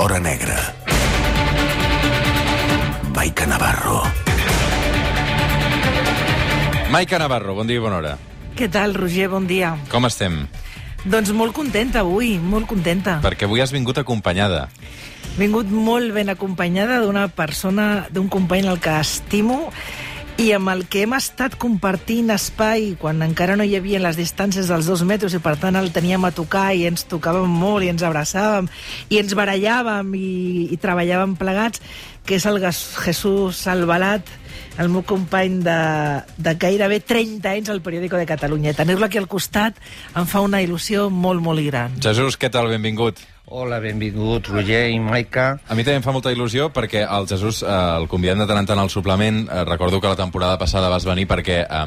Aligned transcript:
l'hora 0.00 0.18
negra. 0.18 0.56
Maica 3.12 3.44
Navarro. 3.44 4.00
Maica 6.88 7.18
Navarro, 7.20 7.52
bon 7.54 7.68
dia 7.68 7.76
i 7.76 7.82
bona 7.84 7.98
hora. 7.98 8.14
Què 8.56 8.70
tal, 8.72 8.96
Roger? 8.96 9.28
Bon 9.28 9.44
dia. 9.44 9.74
Com 9.92 10.08
estem? 10.08 10.46
Doncs 11.04 11.34
molt 11.36 11.52
contenta 11.52 12.00
avui, 12.00 12.38
molt 12.40 12.64
contenta. 12.70 13.18
Perquè 13.20 13.44
avui 13.44 13.60
has 13.60 13.74
vingut 13.76 14.00
acompanyada. 14.00 14.70
He 15.34 15.42
vingut 15.42 15.68
molt 15.68 16.16
ben 16.16 16.32
acompanyada 16.32 17.02
d'una 17.04 17.26
persona, 17.28 18.06
d'un 18.08 18.32
company 18.32 18.72
al 18.72 18.80
que 18.80 18.96
estimo 19.04 19.66
i 20.40 20.54
amb 20.56 20.70
el 20.72 20.86
que 20.88 21.02
hem 21.04 21.12
estat 21.12 21.52
compartint 21.60 22.30
espai 22.32 22.94
quan 23.00 23.18
encara 23.20 23.58
no 23.60 23.64
hi 23.66 23.74
havia 23.76 23.98
les 24.00 24.16
distàncies 24.16 24.70
dels 24.70 24.86
dos 24.88 25.02
metres 25.04 25.34
i 25.36 25.40
per 25.44 25.52
tant 25.60 25.76
el 25.76 25.90
teníem 25.92 26.22
a 26.24 26.30
tocar 26.32 26.70
i 26.72 26.86
ens 26.88 27.04
tocàvem 27.10 27.50
molt 27.60 27.84
i 27.84 27.90
ens 27.92 28.04
abraçàvem 28.06 28.70
i 29.12 29.18
ens 29.20 29.34
barallàvem 29.36 30.14
i, 30.16 30.30
i 30.72 30.78
treballàvem 30.80 31.34
plegats, 31.36 31.82
que 32.24 32.38
és 32.38 32.46
el 32.48 32.56
Jesús 32.62 33.60
Albalat, 33.68 34.32
el 34.80 34.88
meu 34.88 35.04
company 35.04 35.58
de, 35.66 35.76
de 36.40 36.56
gairebé 36.56 37.02
30 37.04 37.52
anys 37.52 37.68
al 37.68 37.82
periòdico 37.84 38.16
de 38.16 38.24
Catalunya. 38.30 38.72
Tenir-lo 38.78 39.10
aquí 39.10 39.20
al 39.20 39.28
costat 39.28 39.76
em 40.16 40.24
fa 40.30 40.40
una 40.40 40.62
il·lusió 40.64 41.10
molt, 41.12 41.44
molt 41.44 41.60
gran. 41.68 42.00
Jesús, 42.00 42.40
què 42.40 42.48
tal? 42.48 42.72
Benvingut. 42.72 43.20
Hola, 43.52 43.80
benvinguts, 43.82 44.46
Roger 44.46 44.92
i 44.94 44.98
Maica. 45.02 45.56
A 45.66 45.74
mi 45.74 45.82
també 45.82 45.98
em 45.98 46.04
fa 46.04 46.12
molta 46.14 46.30
il·lusió 46.30 46.68
perquè 46.70 47.00
el 47.02 47.24
Jesús 47.26 47.64
eh, 47.64 47.70
el 47.98 48.06
convidem 48.06 48.38
de 48.38 48.46
tant 48.46 48.60
en 48.60 48.68
tant 48.68 48.78
al 48.78 48.92
suplement. 48.94 49.40
Eh, 49.42 49.64
recordo 49.66 49.98
que 49.98 50.06
la 50.06 50.18
temporada 50.20 50.54
passada 50.54 50.86
vas 50.92 51.02
venir 51.02 51.24
perquè 51.26 51.56
eh, 51.64 51.80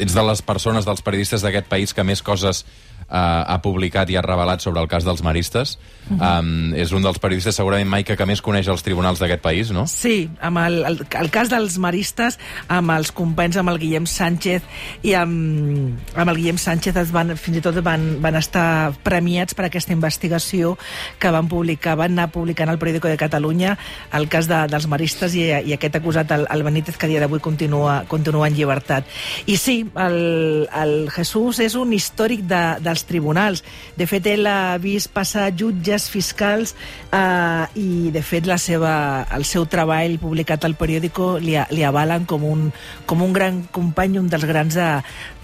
ets 0.00 0.16
de 0.16 0.24
les 0.24 0.40
persones, 0.40 0.88
dels 0.88 1.04
periodistes 1.04 1.44
d'aquest 1.44 1.68
país 1.68 1.92
que 1.92 2.00
més 2.00 2.24
coses 2.24 2.62
eh, 3.10 3.16
ha 3.16 3.58
publicat 3.62 4.10
i 4.10 4.16
ha 4.16 4.24
revelat 4.24 4.62
sobre 4.64 4.82
el 4.82 4.88
cas 4.88 5.04
dels 5.04 5.22
maristes. 5.22 5.78
um, 6.06 6.70
és 6.78 6.92
un 6.94 7.02
dels 7.02 7.18
periodistes 7.18 7.56
segurament, 7.58 7.88
Maica, 7.90 8.14
que 8.14 8.26
més 8.28 8.42
coneix 8.42 8.68
els 8.70 8.84
tribunals 8.86 9.18
d'aquest 9.18 9.42
país, 9.42 9.72
no? 9.74 9.86
Sí, 9.90 10.28
amb 10.40 10.60
el, 10.62 10.78
el, 10.86 11.00
el 11.18 11.30
cas 11.34 11.50
dels 11.50 11.78
maristes, 11.82 12.38
amb 12.70 12.94
els 12.94 13.10
companys, 13.10 13.58
amb 13.58 13.72
el 13.72 13.80
Guillem 13.82 14.06
Sánchez 14.06 14.62
i 15.02 15.16
amb, 15.18 15.98
amb 16.14 16.30
el 16.30 16.38
Guillem 16.38 16.60
Sánchez 16.62 17.00
es 17.02 17.10
van, 17.14 17.34
fins 17.40 17.58
i 17.58 17.64
tot 17.64 17.80
van, 17.82 18.20
van 18.22 18.38
estar 18.38 18.94
premiats 19.02 19.56
per 19.58 19.66
aquesta 19.66 19.94
investigació 19.96 20.76
que 21.18 21.32
van 21.34 21.50
publicar, 21.50 21.96
van 21.98 22.14
anar 22.14 22.30
publicant 22.34 22.70
al 22.70 22.78
Periódico 22.78 23.10
de 23.10 23.18
Catalunya 23.18 23.76
el 24.14 24.28
cas 24.30 24.46
de, 24.46 24.62
dels 24.70 24.86
maristes 24.90 25.34
i, 25.34 25.48
i 25.50 25.74
aquest 25.74 25.98
acusat, 25.98 26.30
el, 26.36 26.46
el 26.52 26.62
Benítez, 26.66 26.96
que 26.96 27.08
a 27.08 27.10
dia 27.10 27.22
d'avui 27.22 27.42
continua, 27.42 28.04
continua 28.08 28.46
en 28.46 28.54
llibertat. 28.54 29.10
I 29.50 29.58
sí, 29.58 29.80
el, 30.06 30.68
el 30.70 30.94
Jesús 31.10 31.60
és 31.64 31.74
un 31.78 31.92
històric 31.96 32.46
de, 32.46 32.62
dels 32.96 33.04
tribunals. 33.08 33.62
De 33.96 34.06
fet, 34.08 34.24
ell 34.32 34.46
ha 34.48 34.76
vist 34.80 35.10
passar 35.12 35.50
jutges, 35.56 36.08
fiscals, 36.12 36.74
eh, 37.12 37.66
i 37.76 38.10
de 38.14 38.22
fet 38.24 38.46
la 38.48 38.56
seva, 38.58 39.26
el 39.36 39.44
seu 39.44 39.66
treball 39.68 40.16
publicat 40.22 40.64
al 40.64 40.74
periòdico 40.78 41.36
li, 41.42 41.56
li 41.70 41.84
avalen 41.84 42.24
com 42.28 42.44
un, 42.48 42.70
com 43.06 43.22
un 43.22 43.32
gran 43.36 43.62
company, 43.74 44.16
un 44.18 44.30
dels 44.32 44.46
grans 44.48 44.74
de, 44.78 44.88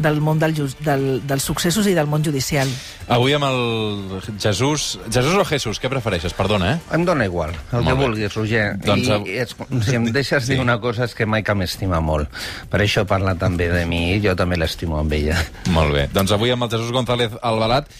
del 0.02 0.20
món 0.24 0.40
del, 0.40 0.54
just, 0.56 0.80
del, 0.84 1.20
dels 1.28 1.44
successos 1.44 1.86
i 1.90 1.94
del 1.94 2.08
món 2.08 2.24
judicial. 2.24 2.68
Avui 3.12 3.34
amb 3.36 3.44
el 3.44 4.22
Jesús... 4.40 4.98
Jesús 5.12 5.34
o 5.36 5.44
Jesús, 5.44 5.80
què 5.82 5.90
prefereixes? 5.92 6.32
Perdona, 6.38 6.76
eh? 6.76 6.94
Em 6.96 7.04
dona 7.04 7.26
igual, 7.28 7.52
el 7.72 7.82
Molt 7.82 7.88
que 7.90 7.94
bé. 7.98 8.00
vulguis, 8.06 8.34
Roger. 8.36 8.66
Doncs, 8.82 9.08
I, 9.10 9.34
i 9.34 9.38
és, 9.42 9.54
si 9.84 9.96
em 9.98 10.06
deixes 10.14 10.46
Sí. 10.46 10.54
dir 10.54 10.60
una 10.62 10.78
cosa 10.80 11.04
és 11.04 11.14
que 11.14 11.26
Maica 11.26 11.54
m'estima 11.54 12.00
molt. 12.02 12.30
Per 12.70 12.80
això 12.82 13.04
parla 13.06 13.34
també 13.38 13.68
de 13.70 13.84
mi 13.86 14.18
jo 14.24 14.32
també 14.38 14.56
l'estimo 14.58 14.96
amb 14.98 15.12
ella. 15.12 15.36
Molt 15.74 15.92
bé. 15.94 16.06
Doncs 16.14 16.32
avui 16.34 16.50
amb 16.54 16.64
el 16.66 16.70
Jesús 16.72 16.92
González 16.94 17.34
Albalat 17.42 17.90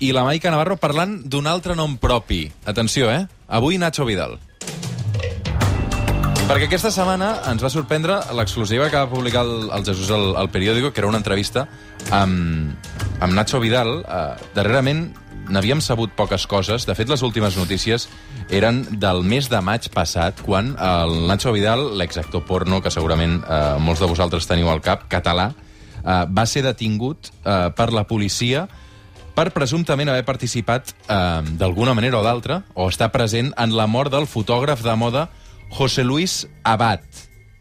i 0.00 0.12
la 0.14 0.22
Maica 0.24 0.50
Navarro 0.54 0.78
parlant 0.78 1.18
d'un 1.26 1.46
altre 1.50 1.74
nom 1.74 1.96
propi. 1.98 2.46
Atenció, 2.70 3.10
eh? 3.10 3.26
Avui 3.48 3.78
Nacho 3.82 4.06
Vidal. 4.06 4.38
Perquè 6.48 6.64
aquesta 6.64 6.88
setmana 6.88 7.32
ens 7.50 7.60
va 7.60 7.68
sorprendre 7.68 8.14
l'exclusiva 8.32 8.86
que 8.88 8.96
va 8.96 9.10
publicar 9.10 9.42
el, 9.44 9.66
el 9.74 9.84
Jesús 9.84 10.08
al, 10.14 10.30
al 10.40 10.48
periòdico, 10.48 10.94
que 10.94 11.02
era 11.02 11.10
una 11.10 11.20
entrevista 11.20 11.66
amb, 12.14 12.72
amb 13.20 13.36
Nacho 13.36 13.60
Vidal. 13.60 13.98
Uh, 14.06 14.38
darrerament 14.56 15.10
n'havíem 15.52 15.82
sabut 15.84 16.14
poques 16.16 16.46
coses. 16.48 16.86
De 16.88 16.96
fet, 16.96 17.10
les 17.12 17.24
últimes 17.26 17.58
notícies 17.60 18.08
eren 18.48 18.80
del 18.96 19.20
mes 19.28 19.50
de 19.52 19.60
maig 19.60 19.90
passat, 19.92 20.40
quan 20.46 20.72
el 20.80 21.26
Nacho 21.28 21.52
Vidal, 21.52 21.98
l'exactor 22.00 22.46
porno, 22.48 22.80
que 22.80 22.92
segurament 22.94 23.42
uh, 23.42 23.76
molts 23.82 24.00
de 24.00 24.08
vosaltres 24.08 24.48
teniu 24.48 24.70
al 24.72 24.80
cap, 24.84 25.04
català, 25.12 25.50
uh, 26.08 26.24
va 26.24 26.48
ser 26.48 26.64
detingut 26.64 27.28
uh, 27.44 27.68
per 27.76 27.92
la 27.92 28.08
policia 28.08 28.64
per 29.38 29.52
presumptament 29.54 30.10
haver 30.10 30.24
participat 30.26 30.90
eh, 30.90 31.18
d'alguna 31.60 31.94
manera 31.94 32.18
o 32.18 32.24
d'altra, 32.26 32.64
o 32.74 32.88
estar 32.90 33.12
present 33.14 33.52
en 33.54 33.76
la 33.78 33.86
mort 33.86 34.10
del 34.10 34.26
fotògraf 34.26 34.82
de 34.82 34.96
moda 34.98 35.28
José 35.70 36.02
Luis 36.02 36.48
Abad. 36.66 37.04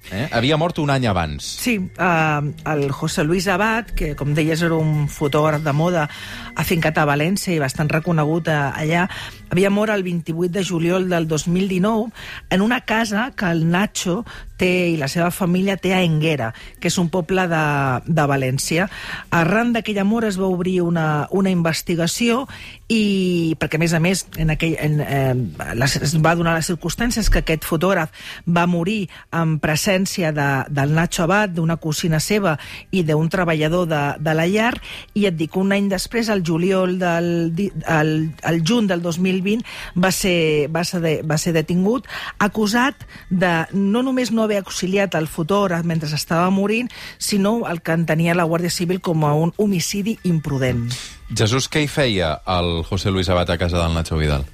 Eh? 0.09 0.23
Havia 0.31 0.57
mort 0.57 0.79
un 0.79 0.89
any 0.89 1.05
abans. 1.05 1.43
Sí, 1.43 1.75
eh, 1.77 2.53
el 2.71 2.91
José 2.91 3.23
Luis 3.27 3.47
Abad, 3.47 3.91
que 3.93 4.15
com 4.15 4.33
deies 4.33 4.63
era 4.65 4.73
un 4.73 5.05
fotògraf 5.11 5.61
de 5.61 5.73
moda 5.75 6.07
afincat 6.55 6.97
a 6.97 7.05
València 7.05 7.53
i 7.53 7.61
bastant 7.61 7.91
reconegut 7.93 8.49
a, 8.49 8.71
allà, 8.71 9.05
havia 9.51 9.69
mort 9.69 9.93
el 9.93 10.01
28 10.07 10.49
de 10.57 10.63
juliol 10.65 11.09
del 11.11 11.27
2019 11.27 12.09
en 12.49 12.65
una 12.65 12.81
casa 12.89 13.29
que 13.35 13.51
el 13.51 13.67
Nacho 13.69 14.23
té 14.57 14.89
i 14.91 14.97
la 14.99 15.09
seva 15.11 15.29
família 15.31 15.77
té 15.77 15.93
a 15.95 16.01
Enguera, 16.05 16.51
que 16.81 16.89
és 16.91 16.97
un 16.97 17.11
poble 17.13 17.47
de, 17.51 17.63
de 18.05 18.27
València. 18.29 18.87
Arran 19.35 19.73
d'aquella 19.75 20.05
mort 20.07 20.27
es 20.27 20.39
va 20.39 20.49
obrir 20.49 20.79
una, 20.81 21.27
una 21.31 21.53
investigació 21.53 22.45
i 22.87 23.55
perquè 23.59 23.75
a 23.75 23.81
més 23.81 23.93
a 23.93 23.99
més 23.99 24.23
en 24.39 24.53
aquell, 24.53 24.75
en, 24.79 24.99
eh, 25.03 25.73
les, 25.75 25.95
es 26.07 26.15
va 26.23 26.35
donar 26.39 26.55
les 26.55 26.69
circumstàncies 26.71 27.29
que 27.29 27.41
aquest 27.43 27.67
fotògraf 27.67 28.13
va 28.47 28.65
morir 28.69 29.09
en 29.35 29.57
presència 29.63 30.31
de, 30.31 30.47
del 30.71 30.95
Nacho 30.95 31.25
Abad, 31.25 31.51
d'una 31.57 31.77
cosina 31.83 32.21
seva 32.23 32.55
i 32.91 33.03
d'un 33.07 33.27
treballador 33.29 33.87
de, 33.91 34.03
de 34.23 34.35
la 34.37 34.47
llar 34.47 34.73
i 35.19 35.27
et 35.27 35.35
dic, 35.37 35.55
un 35.59 35.75
any 35.75 35.89
després, 35.91 36.31
el 36.31 36.43
juliol 36.47 36.97
del, 37.01 37.29
el, 37.59 38.13
el 38.47 38.61
juny 38.63 38.87
del 38.87 39.03
2020 39.03 39.99
va 39.99 40.11
ser, 40.15 40.71
va 40.71 40.85
ser, 40.87 41.03
de, 41.03 41.13
va 41.27 41.37
ser 41.41 41.53
detingut 41.57 42.07
acusat 42.43 43.03
de 43.29 43.51
no 43.73 44.03
només 44.05 44.31
no 44.31 44.46
haver 44.47 44.63
auxiliat 44.63 45.15
el 45.19 45.27
fotògraf 45.27 45.85
mentre 45.85 46.09
estava 46.15 46.49
morint, 46.49 46.89
sinó 47.19 47.67
el 47.69 47.83
que 47.83 47.93
entenia 47.93 48.35
la 48.35 48.47
Guàrdia 48.47 48.71
Civil 48.73 49.01
com 49.03 49.27
a 49.27 49.35
un 49.35 49.53
homicidi 49.57 50.17
imprudent. 50.23 50.87
Jesús, 51.27 51.67
què 51.67 51.83
hi 51.83 51.89
feia 51.91 52.37
el 52.47 52.83
José 52.87 53.11
Luis 53.11 53.27
Abad 53.29 53.51
a 53.51 53.57
casa 53.59 53.81
del 53.83 53.93
Nacho 53.93 54.17
Vidal? 54.17 54.45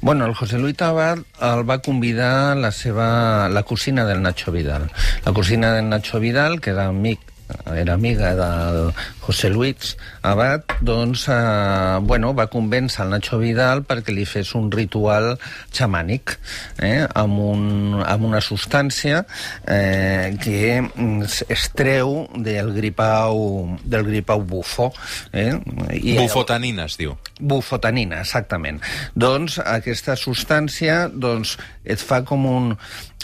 Bueno, 0.00 0.26
el 0.26 0.34
José 0.34 0.58
Luis 0.58 0.76
Tabar 0.76 1.18
el 1.18 1.64
va 1.68 1.78
convidar 1.78 2.56
la 2.56 2.72
seva, 2.72 3.48
la 3.48 3.62
cosina 3.62 4.04
del 4.04 4.22
Nacho 4.22 4.50
Vidal. 4.50 4.90
La 5.24 5.32
cosina 5.32 5.72
del 5.72 5.88
Nacho 5.88 6.18
Vidal, 6.18 6.60
que 6.60 6.70
era 6.70 6.86
amic 6.86 7.20
era 7.74 7.94
amiga 7.94 8.34
del 8.34 8.92
José 9.20 9.48
Luis 9.48 9.96
Abad, 10.28 10.62
doncs, 10.84 11.22
eh, 11.32 11.98
bueno, 12.02 12.34
va 12.36 12.46
convèncer 12.52 13.04
el 13.06 13.10
Nacho 13.14 13.38
Vidal 13.40 13.80
perquè 13.88 14.12
li 14.12 14.26
fes 14.28 14.50
un 14.58 14.66
ritual 14.70 15.38
xamànic 15.72 16.34
eh, 16.84 17.06
amb, 17.14 17.38
un, 17.40 17.62
amb 18.04 18.24
una 18.28 18.40
substància 18.44 19.22
eh, 19.66 20.36
que 20.42 20.82
mm, 20.82 21.22
es- 21.24 21.44
es 21.48 21.68
treu 21.72 22.26
del 22.36 22.74
gripau, 22.76 23.78
del 23.84 24.04
gripau 24.04 24.42
bufo. 24.42 24.90
Eh, 25.32 25.54
i 25.96 26.18
Bufotanina, 26.18 26.84
es 26.90 26.98
diu. 27.00 27.16
Bufotanina, 27.40 28.20
exactament. 28.20 28.82
Doncs 29.14 29.58
aquesta 29.64 30.16
substància 30.16 31.06
doncs, 31.08 31.56
et 31.84 31.98
fa 32.04 32.20
com 32.24 32.44
un... 32.46 32.74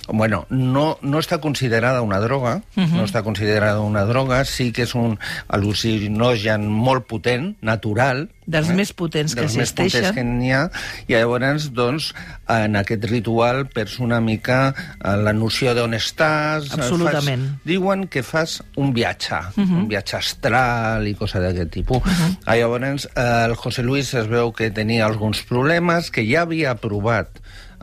Bueno, 0.06 0.42
no, 0.50 0.98
no 1.00 1.18
està 1.22 1.38
considerada 1.40 2.02
una 2.04 2.18
droga, 2.20 2.58
uh 2.76 2.82
-huh. 2.82 2.92
no 2.92 3.04
està 3.06 3.22
considerada 3.24 3.80
una 3.80 4.02
droga, 4.04 4.44
sí 4.44 4.70
que 4.70 4.82
és 4.82 4.94
un 4.94 5.18
al·lucinogen 5.48 6.60
molt 6.68 6.93
potent, 7.02 7.56
natural, 7.62 8.28
Dels 8.46 8.68
més 8.76 8.90
potents 8.92 9.32
que 9.32 9.40
dels 9.40 9.54
més 9.56 9.70
potents 9.72 9.94
existeixen. 9.94 10.14
que 10.14 10.24
n'hi 10.24 10.50
ha, 10.52 10.66
i 11.08 11.14
llavors, 11.14 11.70
doncs, 11.72 12.10
en 12.52 12.76
aquest 12.76 13.06
ritual 13.08 13.64
perds 13.72 13.98
una 14.04 14.20
mica 14.20 14.74
eh, 14.74 15.14
la 15.16 15.32
noció 15.32 15.72
d'on 15.74 15.96
estàs. 15.96 16.68
eh, 16.68 16.74
Absolutament. 16.76 17.46
Fas, 17.48 17.64
diuen 17.64 18.06
que 18.06 18.22
fas 18.22 18.62
un 18.76 18.92
viatge, 18.92 19.40
uh 19.56 19.64
-huh. 19.64 19.78
un 19.80 19.88
viatge 19.88 20.16
astral 20.16 21.08
i 21.08 21.14
coses 21.14 21.40
d'aquest 21.40 21.70
tipus. 21.70 21.96
Uh 22.04 22.04
-huh. 22.04 22.56
Llavors, 22.58 23.08
eh, 23.16 23.44
el 23.46 23.54
José 23.54 23.82
Luis 23.82 24.12
es 24.14 24.26
veu 24.28 24.52
que 24.52 24.70
tenia 24.70 25.06
alguns 25.06 25.42
problemes, 25.42 26.10
que 26.10 26.26
ja 26.26 26.42
havia 26.42 26.74
provat 26.74 27.28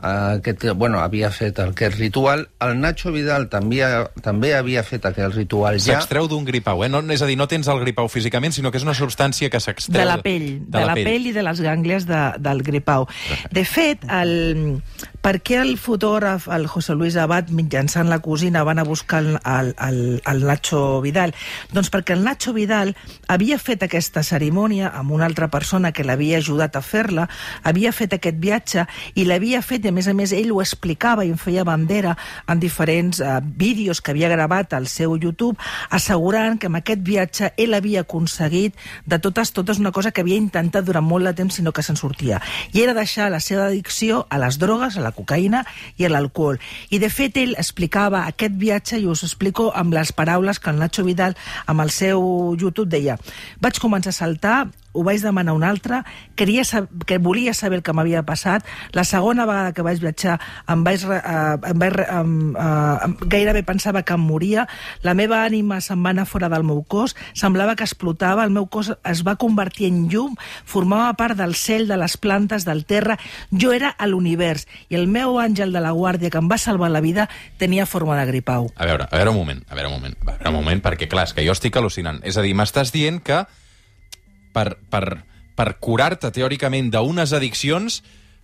aquest, 0.02 0.64
bueno, 0.74 0.98
havia 1.00 1.30
fet 1.30 1.58
aquest 1.62 1.96
ritual. 1.98 2.48
El 2.60 2.80
Nacho 2.80 3.12
Vidal 3.14 3.48
també, 3.52 3.82
també 4.22 4.52
havia 4.54 4.82
fet 4.82 5.06
aquest 5.06 5.36
ritual 5.36 5.78
ja. 5.78 6.00
S'extreu 6.00 6.26
d'un 6.30 6.44
gripau, 6.44 6.82
eh? 6.84 6.90
No, 6.90 7.02
és 7.14 7.22
a 7.22 7.28
dir, 7.30 7.36
no 7.38 7.46
tens 7.50 7.68
el 7.70 7.80
gripau 7.84 8.10
físicament, 8.10 8.54
sinó 8.54 8.72
que 8.72 8.80
és 8.80 8.86
una 8.86 8.96
substància 8.98 9.50
que 9.52 9.60
s'extreu... 9.62 10.00
De 10.00 10.08
la 10.08 10.18
pell, 10.22 10.48
de, 10.58 10.70
de 10.74 10.80
la, 10.80 10.90
la 10.90 10.96
pell. 10.98 11.06
pell 11.06 11.28
i 11.30 11.34
de 11.36 11.44
les 11.46 11.62
gànglies 11.62 12.06
de, 12.08 12.22
del 12.42 12.64
gripau. 12.66 13.06
De 13.54 13.64
fet, 13.68 14.02
el, 14.10 14.82
per 15.22 15.36
què 15.44 15.60
el 15.62 15.76
fotògraf, 15.78 16.48
el 16.50 16.66
José 16.70 16.96
Luis 16.98 17.16
Abad, 17.20 17.52
mitjançant 17.54 18.10
la 18.10 18.18
cosina, 18.24 18.64
van 18.66 18.82
a 18.82 18.86
buscar 18.88 19.22
el, 19.22 19.38
el, 19.38 19.72
el, 19.86 20.02
el 20.26 20.44
Nacho 20.48 21.00
Vidal? 21.04 21.34
Doncs 21.70 21.92
perquè 21.94 22.16
el 22.16 22.26
Nacho 22.26 22.54
Vidal 22.56 22.96
havia 23.30 23.60
fet 23.62 23.86
aquesta 23.86 24.24
cerimònia 24.26 24.90
amb 24.98 25.14
una 25.14 25.28
altra 25.30 25.46
persona 25.52 25.92
que 25.94 26.06
l'havia 26.06 26.42
ajudat 26.42 26.76
a 26.76 26.82
fer-la, 26.82 27.28
havia 27.62 27.92
fet 27.94 28.18
aquest 28.18 28.42
viatge 28.42 28.86
i 29.14 29.26
l'havia 29.28 29.62
fet, 29.62 29.86
a 29.92 29.94
més 29.94 30.08
a 30.08 30.14
més 30.16 30.32
ell 30.32 30.50
ho 30.54 30.60
explicava 30.64 31.26
i 31.26 31.32
en 31.32 31.38
feia 31.40 31.64
bandera 31.68 32.16
en 32.50 32.60
diferents 32.60 33.20
eh, 33.20 33.38
vídeos 33.42 34.00
que 34.00 34.12
havia 34.12 34.30
gravat 34.32 34.72
al 34.74 34.88
seu 34.90 35.14
YouTube, 35.16 35.60
assegurant 35.90 36.58
que 36.58 36.70
amb 36.70 36.80
aquest 36.80 37.04
viatge 37.06 37.52
ell 37.60 37.76
havia 37.76 38.02
aconseguit 38.06 38.78
de 39.06 39.18
totes 39.22 39.52
totes 39.52 39.78
una 39.82 39.92
cosa 39.92 40.10
que 40.10 40.24
havia 40.24 40.40
intentat 40.40 40.86
durant 40.88 41.04
molt 41.04 41.28
de 41.28 41.34
temps 41.36 41.60
sinó 41.60 41.72
que 41.72 41.84
se'n 41.84 42.00
sortia. 42.00 42.40
I 42.72 42.82
era 42.82 42.96
deixar 42.96 43.30
la 43.30 43.40
seva 43.40 43.68
addicció 43.68 44.24
a 44.30 44.40
les 44.42 44.58
drogues, 44.58 44.96
a 44.96 45.04
la 45.04 45.12
cocaïna 45.12 45.64
i 46.00 46.06
a 46.06 46.12
l'alcohol. 46.12 46.60
I 46.90 46.98
de 47.02 47.10
fet 47.12 47.36
ell 47.40 47.56
explicava 47.60 48.24
aquest 48.30 48.56
viatge 48.58 49.00
i 49.00 49.08
us 49.10 49.24
explico 49.28 49.70
amb 49.76 49.94
les 49.94 50.12
paraules 50.16 50.58
que 50.58 50.72
el 50.72 50.80
Nacho 50.80 51.04
Vidal 51.04 51.36
amb 51.66 51.84
el 51.84 51.92
seu 51.92 52.22
YouTube 52.58 52.88
deia 52.90 53.18
vaig 53.60 53.80
començar 53.82 54.12
a 54.14 54.20
saltar 54.22 54.56
ho 54.92 55.02
vaig 55.04 55.22
demanar 55.24 55.54
un 55.56 55.64
altre, 55.64 56.02
queria 56.36 56.62
que 57.06 57.18
volia 57.18 57.54
saber 57.54 57.80
el 57.80 57.82
que 57.82 57.92
m'havia 57.92 58.22
passat. 58.28 58.64
La 58.92 59.04
segona 59.04 59.46
vegada 59.48 59.72
que 59.72 59.84
vaig 59.84 60.00
viatjar 60.00 60.38
em 60.68 60.84
vaig, 60.84 61.04
uh, 61.08 61.56
em 61.70 61.78
vaig 61.80 61.98
em, 62.04 62.32
uh, 62.52 63.28
gairebé 63.28 63.62
pensava 63.66 64.02
que 64.02 64.14
em 64.14 64.20
moria. 64.20 64.66
La 65.02 65.14
meva 65.18 65.42
ànima 65.44 65.80
se'n 65.80 66.02
va 66.04 66.12
anar 66.12 66.26
fora 66.28 66.50
del 66.52 66.64
meu 66.64 66.82
cos, 66.82 67.16
semblava 67.34 67.76
que 67.76 67.86
explotava, 67.88 68.44
el 68.44 68.52
meu 68.52 68.66
cos 68.66 68.92
es 69.08 69.24
va 69.26 69.36
convertir 69.40 69.88
en 69.88 70.06
llum, 70.12 70.36
formava 70.64 71.12
part 71.16 71.38
del 71.38 71.54
cel, 71.54 71.88
de 71.88 71.96
les 71.96 72.16
plantes, 72.16 72.66
del 72.68 72.84
terra. 72.84 73.18
Jo 73.50 73.72
era 73.72 73.94
a 73.96 74.06
l'univers 74.06 74.66
i 74.88 74.98
el 74.98 75.08
meu 75.08 75.38
àngel 75.40 75.72
de 75.72 75.80
la 75.80 75.94
guàrdia 75.96 76.30
que 76.30 76.40
em 76.40 76.50
va 76.50 76.60
salvar 76.60 76.92
la 76.92 77.00
vida 77.00 77.28
tenia 77.58 77.86
forma 77.86 78.18
de 78.18 78.26
gripau. 78.28 78.68
A 78.76 78.86
veure, 78.88 79.08
a 79.08 79.16
veure 79.16 79.32
un 79.32 79.40
moment, 79.40 79.64
a 79.68 79.74
veure 79.74 79.88
un 79.88 79.96
moment, 79.98 80.16
a 80.22 80.30
veure 80.36 80.52
un 80.52 80.60
moment, 80.60 80.84
perquè 80.84 81.08
clar, 81.08 81.26
és 81.30 81.36
que 81.36 81.44
jo 81.46 81.56
estic 81.56 81.76
al·lucinant. 81.76 82.20
És 82.28 82.36
a 82.36 82.44
dir, 82.44 82.54
m'estàs 82.58 82.92
dient 82.94 83.22
que 83.24 83.44
per, 84.52 84.76
per, 84.90 85.22
per 85.56 85.68
curar-te 85.80 86.32
teòricament 86.34 86.90
d'unes 86.92 87.32
addiccions 87.36 88.02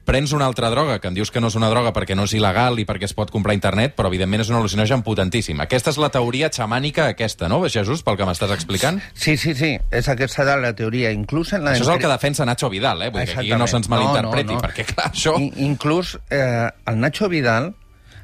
prens 0.09 0.33
una 0.33 0.47
altra 0.47 0.71
droga, 0.73 1.03
que 1.03 1.11
em 1.11 1.17
dius 1.19 1.29
que 1.29 1.41
no 1.41 1.51
és 1.53 1.57
una 1.59 1.69
droga 1.69 1.91
perquè 1.93 2.17
no 2.17 2.25
és 2.25 2.33
il·legal 2.33 2.79
i 2.81 2.87
perquè 2.89 3.05
es 3.05 3.13
pot 3.13 3.29
comprar 3.29 3.53
a 3.53 3.59
internet, 3.59 3.93
però 3.97 4.09
evidentment 4.09 4.41
és 4.41 4.49
un 4.49 4.57
al·lucinogen 4.57 5.03
potentíssim. 5.05 5.61
Aquesta 5.61 5.93
és 5.93 5.99
la 6.01 6.09
teoria 6.15 6.49
xamànica 6.49 7.11
aquesta, 7.13 7.51
no, 7.53 7.61
Jesús, 7.69 8.01
pel 8.07 8.17
que 8.17 8.25
m'estàs 8.25 8.55
explicant? 8.57 9.03
Sí, 9.13 9.37
sí, 9.37 9.53
sí, 9.59 9.75
és 9.93 10.09
aquesta 10.09 10.49
de 10.49 10.57
la 10.63 10.73
teoria. 10.79 11.13
Inclús 11.13 11.53
en 11.53 11.67
la... 11.67 11.77
Això 11.77 11.85
és 11.85 11.93
el 11.93 12.01
que 12.01 12.09
defensa 12.09 12.49
Nacho 12.49 12.73
Vidal, 12.73 13.05
eh? 13.05 13.11
Vull 13.13 13.27
dir 13.27 13.35
que 13.35 13.45
aquí 13.45 13.61
no 13.61 13.69
se'ns 13.69 13.93
malinterpreti, 13.93 14.55
no, 14.55 14.57
no, 14.57 14.63
no. 14.63 14.65
perquè 14.65 14.89
clar, 14.89 15.13
això... 15.13 15.37
I, 15.37 15.53
inclús 15.69 16.17
eh, 16.33 16.73
el 16.89 17.01
Nacho 17.05 17.29
Vidal 17.29 17.75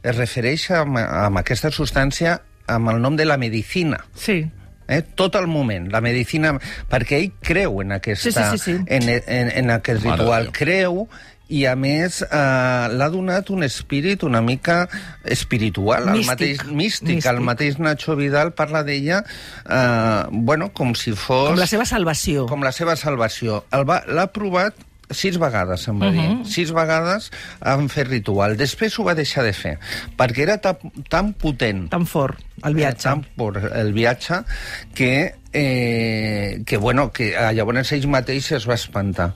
es 0.00 0.16
refereix 0.16 0.70
a, 0.72 0.87
a 0.88 1.28
aquesta 1.44 1.69
substància 1.69 2.38
amb 2.64 2.94
el 2.96 3.04
nom 3.04 3.20
de 3.20 3.28
la 3.28 3.37
medicina. 3.37 4.00
Sí 4.16 4.40
eh? 4.88 5.02
tot 5.02 5.36
el 5.40 5.46
moment, 5.50 5.90
la 5.92 6.02
medicina, 6.04 6.54
perquè 6.90 7.20
ell 7.20 7.31
creu 7.44 7.82
en, 7.84 7.94
aquesta, 7.98 8.31
sí, 8.31 8.58
sí, 8.58 8.58
sí, 8.58 8.64
sí. 8.64 8.81
En, 8.86 9.08
en, 9.10 9.52
en 9.52 9.76
aquest 9.78 10.04
Mare 10.04 10.22
ritual, 10.22 10.50
creu 10.54 11.06
i 11.52 11.64
a 11.69 11.75
més 11.76 12.22
eh, 12.25 12.86
l'ha 12.96 13.08
donat 13.12 13.50
un 13.52 13.66
espírit 13.66 14.25
una 14.25 14.40
mica 14.40 14.84
espiritual, 15.25 16.08
místic. 16.08 16.22
el 16.22 16.31
mateix 16.31 16.62
místic, 16.70 17.08
místic. 17.10 17.28
el 17.31 17.42
mateix 17.44 17.78
Nacho 17.78 18.16
Vidal 18.16 18.54
parla 18.56 18.84
d'ella 18.86 19.20
eh, 19.25 20.25
bueno, 20.32 20.70
com 20.72 20.94
si 20.96 21.12
fos... 21.12 21.50
Com 21.52 21.60
la 21.60 21.69
seva 21.69 21.84
salvació. 21.88 22.48
Com 22.48 22.64
la 22.64 22.72
seva 22.72 22.96
salvació. 22.96 23.62
L'ha 23.70 24.28
provat 24.32 24.80
sis 25.10 25.38
vegades, 25.38 25.86
em 25.88 25.98
va 26.00 26.08
uh 26.08 26.12
-huh. 26.12 26.20
dir. 26.20 26.28
Mhm. 26.36 26.44
Sis 26.44 26.72
vegades 26.72 27.30
han 27.60 27.88
fet 27.88 28.08
ritual. 28.08 28.56
Després 28.56 28.98
ho 28.98 29.04
va 29.04 29.14
deixar 29.14 29.44
de 29.44 29.52
fer, 29.52 29.78
perquè 30.16 30.42
era 30.42 30.58
tan, 30.58 30.76
tan 31.08 31.32
potent... 31.34 31.88
Tan 31.90 32.06
fort, 32.06 32.38
el 32.64 32.74
viatge. 32.74 33.02
Tan 33.02 33.24
fort 33.36 33.58
el 33.72 33.92
viatge, 33.92 34.44
que 34.94 35.34
eh, 35.52 36.62
que, 36.66 36.76
bueno, 36.76 37.12
que 37.12 37.32
eh, 37.32 37.52
llavors 37.54 37.92
ell 37.92 38.08
mateix 38.08 38.52
es 38.52 38.66
va 38.66 38.74
espantar. 38.74 39.34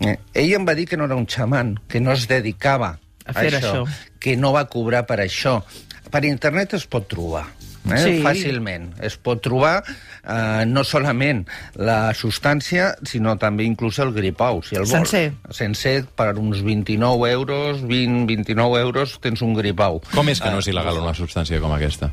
Eh, 0.00 0.16
ell 0.34 0.54
em 0.54 0.66
va 0.66 0.74
dir 0.74 0.86
que 0.88 0.96
no 0.96 1.04
era 1.04 1.14
un 1.14 1.26
xaman, 1.26 1.78
que 1.88 2.00
no 2.00 2.12
es 2.12 2.26
dedicava 2.26 2.98
a, 3.24 3.32
fer 3.32 3.54
a 3.54 3.58
això, 3.58 3.84
això, 3.84 3.86
que 4.18 4.36
no 4.36 4.52
va 4.52 4.64
cobrar 4.66 5.04
per 5.06 5.20
això. 5.20 5.62
Per 6.10 6.24
internet 6.24 6.72
es 6.74 6.86
pot 6.86 7.06
trobar 7.06 7.44
eh? 7.86 8.00
sí. 8.02 8.14
fàcilment. 8.24 8.90
Es 9.04 9.18
pot 9.20 9.42
trobar 9.44 9.82
eh, 9.82 10.64
no 10.68 10.84
solament 10.86 11.44
la 11.78 12.14
substància, 12.18 12.92
sinó 13.08 13.36
també 13.40 13.66
inclús 13.68 14.00
el 14.04 14.12
gripau, 14.16 14.62
si 14.66 14.78
el 14.78 14.86
vols. 14.86 14.94
Sencer. 14.94 15.24
Sencer, 15.54 15.96
per 16.18 16.34
uns 16.38 16.62
29 16.66 17.32
euros, 17.32 17.82
20-29 17.84 18.80
euros, 18.82 19.18
tens 19.24 19.44
un 19.46 19.56
gripau. 19.58 20.02
Com 20.14 20.32
és 20.32 20.42
que 20.42 20.52
no 20.52 20.62
és 20.62 20.70
il·legal 20.72 21.02
una 21.02 21.16
substància 21.16 21.60
com 21.62 21.74
aquesta? 21.76 22.12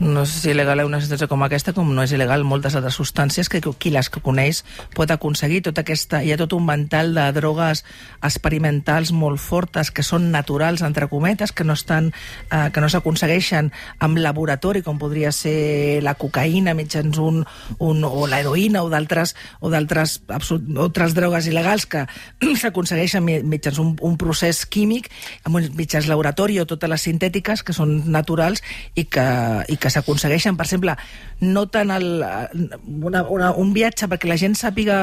No 0.00 0.22
és 0.24 0.32
il·legal 0.48 0.80
una 0.86 1.00
substància 1.02 1.28
com 1.28 1.42
aquesta, 1.44 1.74
com 1.76 1.90
no 1.92 2.04
és 2.04 2.12
il·legal 2.16 2.44
moltes 2.48 2.74
altres 2.78 2.96
substàncies 2.96 3.50
que 3.52 3.60
qui 3.60 3.90
les 3.92 4.08
que 4.08 4.22
coneix 4.24 4.62
pot 4.96 5.10
aconseguir. 5.10 5.62
Tota 5.68 5.82
aquesta... 5.84 6.22
Hi 6.22 6.32
ha 6.32 6.38
tot 6.40 6.54
un 6.56 6.66
vental 6.66 7.12
de 7.14 7.26
drogues 7.36 7.84
experimentals 8.24 9.12
molt 9.12 9.40
fortes 9.40 9.90
que 9.92 10.04
són 10.06 10.30
naturals, 10.32 10.82
entre 10.86 11.08
cometes, 11.10 11.52
que 11.52 11.64
no 11.64 11.76
estan 11.76 12.12
eh, 12.50 12.70
que 12.72 12.80
no 12.80 12.88
s'aconsegueixen 12.88 13.72
amb 14.00 14.20
laboratori, 14.22 14.82
com 14.82 14.98
podria 14.98 15.32
ser 15.32 16.00
la 16.02 16.14
cocaïna 16.14 16.74
mitjans 16.78 17.18
un, 17.20 17.42
un 17.84 18.04
o 18.08 18.26
l'heroïna 18.30 18.84
o 18.86 18.90
d'altres 18.92 19.34
o 19.60 19.70
d'altres 19.72 20.20
altres 20.28 21.16
drogues 21.18 21.50
il·legals 21.50 21.86
que 21.90 22.06
s'aconsegueixen 22.62 23.24
mitjans 23.26 23.82
un, 23.82 23.94
un 24.00 24.16
procés 24.20 24.64
químic 24.64 25.10
amb 25.44 25.60
mitjans 25.76 26.08
laboratori 26.08 26.60
o 26.62 26.66
totes 26.68 26.90
les 26.90 27.08
sintètiques 27.10 27.62
que 27.66 27.76
són 27.76 27.98
naturals 28.12 28.64
i 28.96 29.04
que, 29.04 29.26
i 29.68 29.76
que 29.82 29.90
s'aconsegueixen, 29.90 30.56
per 30.56 30.66
exemple, 30.68 30.94
no 31.42 31.66
tant 31.72 31.90
el, 31.90 32.22
una, 32.22 33.24
una, 33.26 33.50
un 33.58 33.72
viatge 33.74 34.06
perquè 34.10 34.30
la 34.30 34.38
gent 34.38 34.54
sàpiga, 34.58 34.96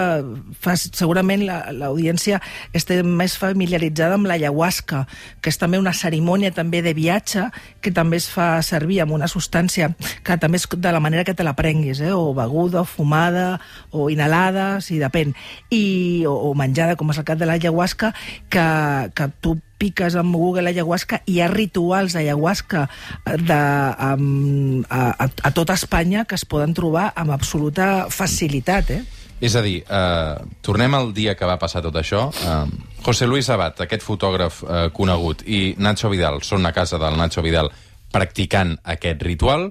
fa, 0.64 0.78
segurament 0.80 1.44
l'audiència 1.44 2.40
la, 2.40 2.54
esté 2.80 3.02
més 3.04 3.36
familiaritzada 3.40 4.16
amb 4.16 4.30
l'ayahuasca, 4.32 5.04
que 5.44 5.52
és 5.52 5.60
també 5.60 5.82
una 5.82 5.94
cerimònia 5.96 6.54
també 6.56 6.82
de 6.86 6.96
viatge 6.96 7.50
que 7.84 7.92
també 7.96 8.22
es 8.22 8.30
fa 8.32 8.52
servir 8.66 9.02
amb 9.04 9.18
una 9.18 9.28
substància 9.28 9.92
que 10.24 10.40
també 10.40 10.62
és 10.62 10.68
de 10.72 10.96
la 10.96 11.04
manera 11.04 11.26
que 11.28 11.36
te 11.36 11.44
la 11.44 11.58
prenguis, 11.60 12.00
eh? 12.00 12.14
o 12.16 12.34
beguda, 12.38 12.82
o 12.82 12.88
fumada, 12.88 13.60
o 13.92 14.10
inhalada, 14.10 14.80
si 14.86 15.00
depèn, 15.02 15.36
i, 15.76 16.24
o, 16.28 16.36
o 16.50 16.54
menjada, 16.56 16.96
com 16.96 17.12
és 17.12 17.20
el 17.20 17.28
cas 17.28 17.40
de 17.40 17.50
l'ayahuasca, 17.50 18.14
que, 18.50 18.70
que 19.16 19.34
tu 19.44 19.58
piques 19.80 20.18
amb 20.20 20.36
Google 20.36 20.70
ayahuasca, 20.70 21.24
hi 21.26 21.40
ha 21.42 21.48
rituals 21.52 22.18
ayahuasca 22.20 22.86
de, 23.26 23.62
um, 24.12 24.84
a, 24.90 25.06
a, 25.16 25.30
a 25.50 25.52
tota 25.56 25.78
Espanya 25.80 26.26
que 26.28 26.38
es 26.38 26.46
poden 26.46 26.76
trobar 26.78 27.10
amb 27.16 27.34
absoluta 27.36 28.10
facilitat, 28.14 28.92
eh? 29.00 29.02
És 29.40 29.56
a 29.56 29.62
dir, 29.64 29.78
eh, 29.88 30.36
tornem 30.62 30.96
al 30.96 31.14
dia 31.16 31.36
que 31.40 31.48
va 31.48 31.56
passar 31.60 31.82
tot 31.82 31.96
això. 31.96 32.28
Eh, 32.28 32.66
José 33.06 33.28
Luis 33.28 33.48
Abad, 33.50 33.80
aquest 33.80 34.04
fotògraf 34.04 34.64
eh, 34.64 34.82
conegut, 34.92 35.46
i 35.48 35.76
Nacho 35.80 36.12
Vidal 36.12 36.42
són 36.44 36.68
a 36.68 36.74
casa 36.76 37.00
del 37.00 37.16
Nacho 37.18 37.42
Vidal 37.46 37.72
practicant 38.12 38.76
aquest 38.84 39.24
ritual. 39.24 39.70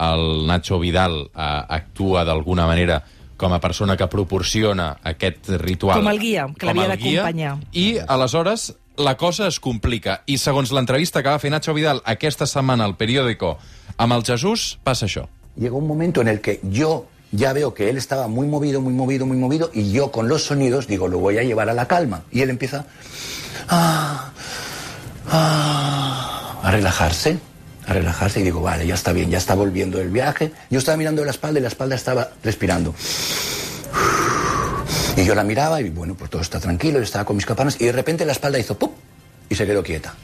El 0.00 0.46
Nacho 0.48 0.80
Vidal 0.80 1.20
eh, 1.28 1.50
actua 1.76 2.24
d'alguna 2.24 2.66
manera 2.70 3.02
com 3.40 3.52
a 3.56 3.60
persona 3.60 3.96
que 3.96 4.08
proporciona 4.12 4.90
aquest 5.04 5.48
ritual. 5.60 6.00
Com 6.00 6.10
el 6.12 6.20
guia, 6.20 6.46
que 6.56 6.68
l'havia 6.68 6.90
d'acompanyar. 6.92 7.54
I, 7.72 7.86
aleshores, 8.04 8.70
la 9.00 9.16
cosa 9.16 9.46
es 9.48 9.58
complica. 9.60 10.22
I 10.26 10.36
segons 10.38 10.70
l'entrevista 10.72 11.22
que 11.24 11.32
va 11.32 11.40
fer 11.40 11.50
Nacho 11.50 11.74
Vidal 11.74 12.02
aquesta 12.04 12.46
setmana 12.46 12.84
al 12.84 12.96
periòdico 13.00 13.56
amb 13.96 14.14
el 14.16 14.24
Jesús, 14.24 14.78
passa 14.84 15.06
això. 15.08 15.26
Llegó 15.56 15.78
un 15.78 15.88
momento 15.88 16.20
en 16.20 16.28
el 16.28 16.40
que 16.40 16.60
yo 16.62 17.06
ya 17.32 17.52
veo 17.52 17.74
que 17.74 17.88
él 17.90 17.96
estaba 17.96 18.28
muy 18.28 18.46
movido, 18.46 18.80
muy 18.80 18.92
movido, 18.92 19.26
muy 19.26 19.36
movido, 19.36 19.70
y 19.72 19.92
yo 19.92 20.10
con 20.10 20.28
los 20.28 20.44
sonidos 20.44 20.86
digo, 20.86 21.08
lo 21.08 21.18
voy 21.18 21.38
a 21.38 21.42
llevar 21.42 21.68
a 21.68 21.74
la 21.74 21.86
calma. 21.86 22.22
Y 22.30 22.42
él 22.42 22.50
empieza 22.50 22.86
a, 23.68 24.32
a, 25.28 26.60
a 26.62 26.70
relajarse, 26.70 27.38
a 27.86 27.92
relajarse, 27.92 28.40
y 28.40 28.44
digo, 28.44 28.60
vale, 28.62 28.86
ya 28.86 28.94
está 28.94 29.12
bien, 29.12 29.30
ya 29.30 29.38
está 29.38 29.54
volviendo 29.54 30.00
el 30.00 30.10
viaje. 30.10 30.52
Yo 30.70 30.78
estaba 30.78 30.96
mirando 30.96 31.24
la 31.24 31.30
espalda 31.30 31.58
y 31.58 31.62
la 31.62 31.68
espalda 31.68 31.94
estaba 31.94 32.30
respirando. 32.42 32.94
Y 35.16 35.24
yo 35.24 35.34
la 35.34 35.44
miraba 35.44 35.80
y 35.80 35.90
bueno, 35.90 36.14
pues 36.14 36.30
todo 36.30 36.42
está 36.42 36.60
tranquilo, 36.60 36.98
yo 36.98 37.04
estaba 37.04 37.24
con 37.24 37.36
mis 37.36 37.46
campanas 37.46 37.76
y 37.80 37.86
de 37.86 37.92
repente 37.92 38.24
la 38.24 38.32
espalda 38.32 38.58
hizo 38.58 38.78
¡pum! 38.78 38.90
y 39.48 39.54
se 39.54 39.66
quedó 39.66 39.82
quieta. 39.82 40.14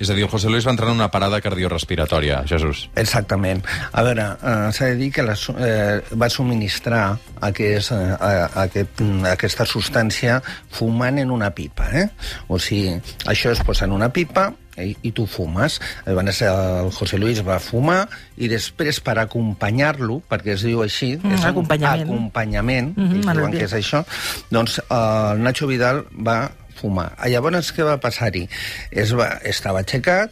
És 0.00 0.08
a 0.08 0.14
dir, 0.16 0.24
el 0.24 0.30
José 0.32 0.48
Luis 0.48 0.64
va 0.66 0.72
entrar 0.72 0.88
en 0.88 0.96
una 0.96 1.10
parada 1.12 1.42
cardiorespiratòria, 1.44 2.38
Jesús. 2.48 2.86
Exactament. 2.96 3.60
A 3.92 4.00
veure, 4.02 4.24
eh, 4.40 4.70
s'ha 4.72 4.86
de 4.88 4.96
dir 4.96 5.10
que 5.12 5.22
la, 5.22 5.34
eh, 5.36 6.00
va 6.16 6.30
subministrar 6.32 7.18
aquest, 7.44 7.92
eh, 7.92 8.16
aquest, 8.64 9.02
aquesta 9.28 9.66
substància 9.68 10.40
fumant 10.72 11.20
en 11.20 11.30
una 11.30 11.50
pipa. 11.52 11.90
Eh? 11.92 12.08
O 12.48 12.58
sigui, 12.58 12.96
això 13.26 13.52
es 13.52 13.60
posa 13.60 13.84
en 13.84 13.92
una 13.92 14.08
pipa 14.08 14.48
i, 14.84 14.96
i 15.02 15.12
tu 15.12 15.26
fumes. 15.26 15.80
Llavors 16.06 16.42
el 16.42 16.90
José 16.96 17.18
Luis 17.18 17.42
va 17.46 17.58
fumar 17.60 18.08
i 18.38 18.48
després 18.48 19.00
per 19.00 19.18
acompanyar-lo, 19.22 20.20
perquè 20.30 20.54
es 20.56 20.62
diu 20.66 20.82
així, 20.82 21.16
Mm, 21.20 21.34
és 21.34 21.44
acompanyament. 21.44 22.08
acompanyament, 22.08 22.92
me 22.96 23.20
l'he 23.34 23.34
diuen 23.40 23.52
que 23.52 23.64
és 23.64 23.72
això, 23.76 24.04
doncs 24.50 24.78
eh, 24.78 24.84
el 24.90 25.42
Nacho 25.42 25.66
Vidal 25.66 26.04
va 26.14 26.50
fumar. 26.80 27.12
Ah, 27.18 27.28
Llavors, 27.28 27.72
què 27.76 27.84
va 27.84 27.98
passar-hi? 28.00 28.46
Es 28.90 29.12
va, 29.12 29.38
estava 29.44 29.80
aixecat, 29.84 30.30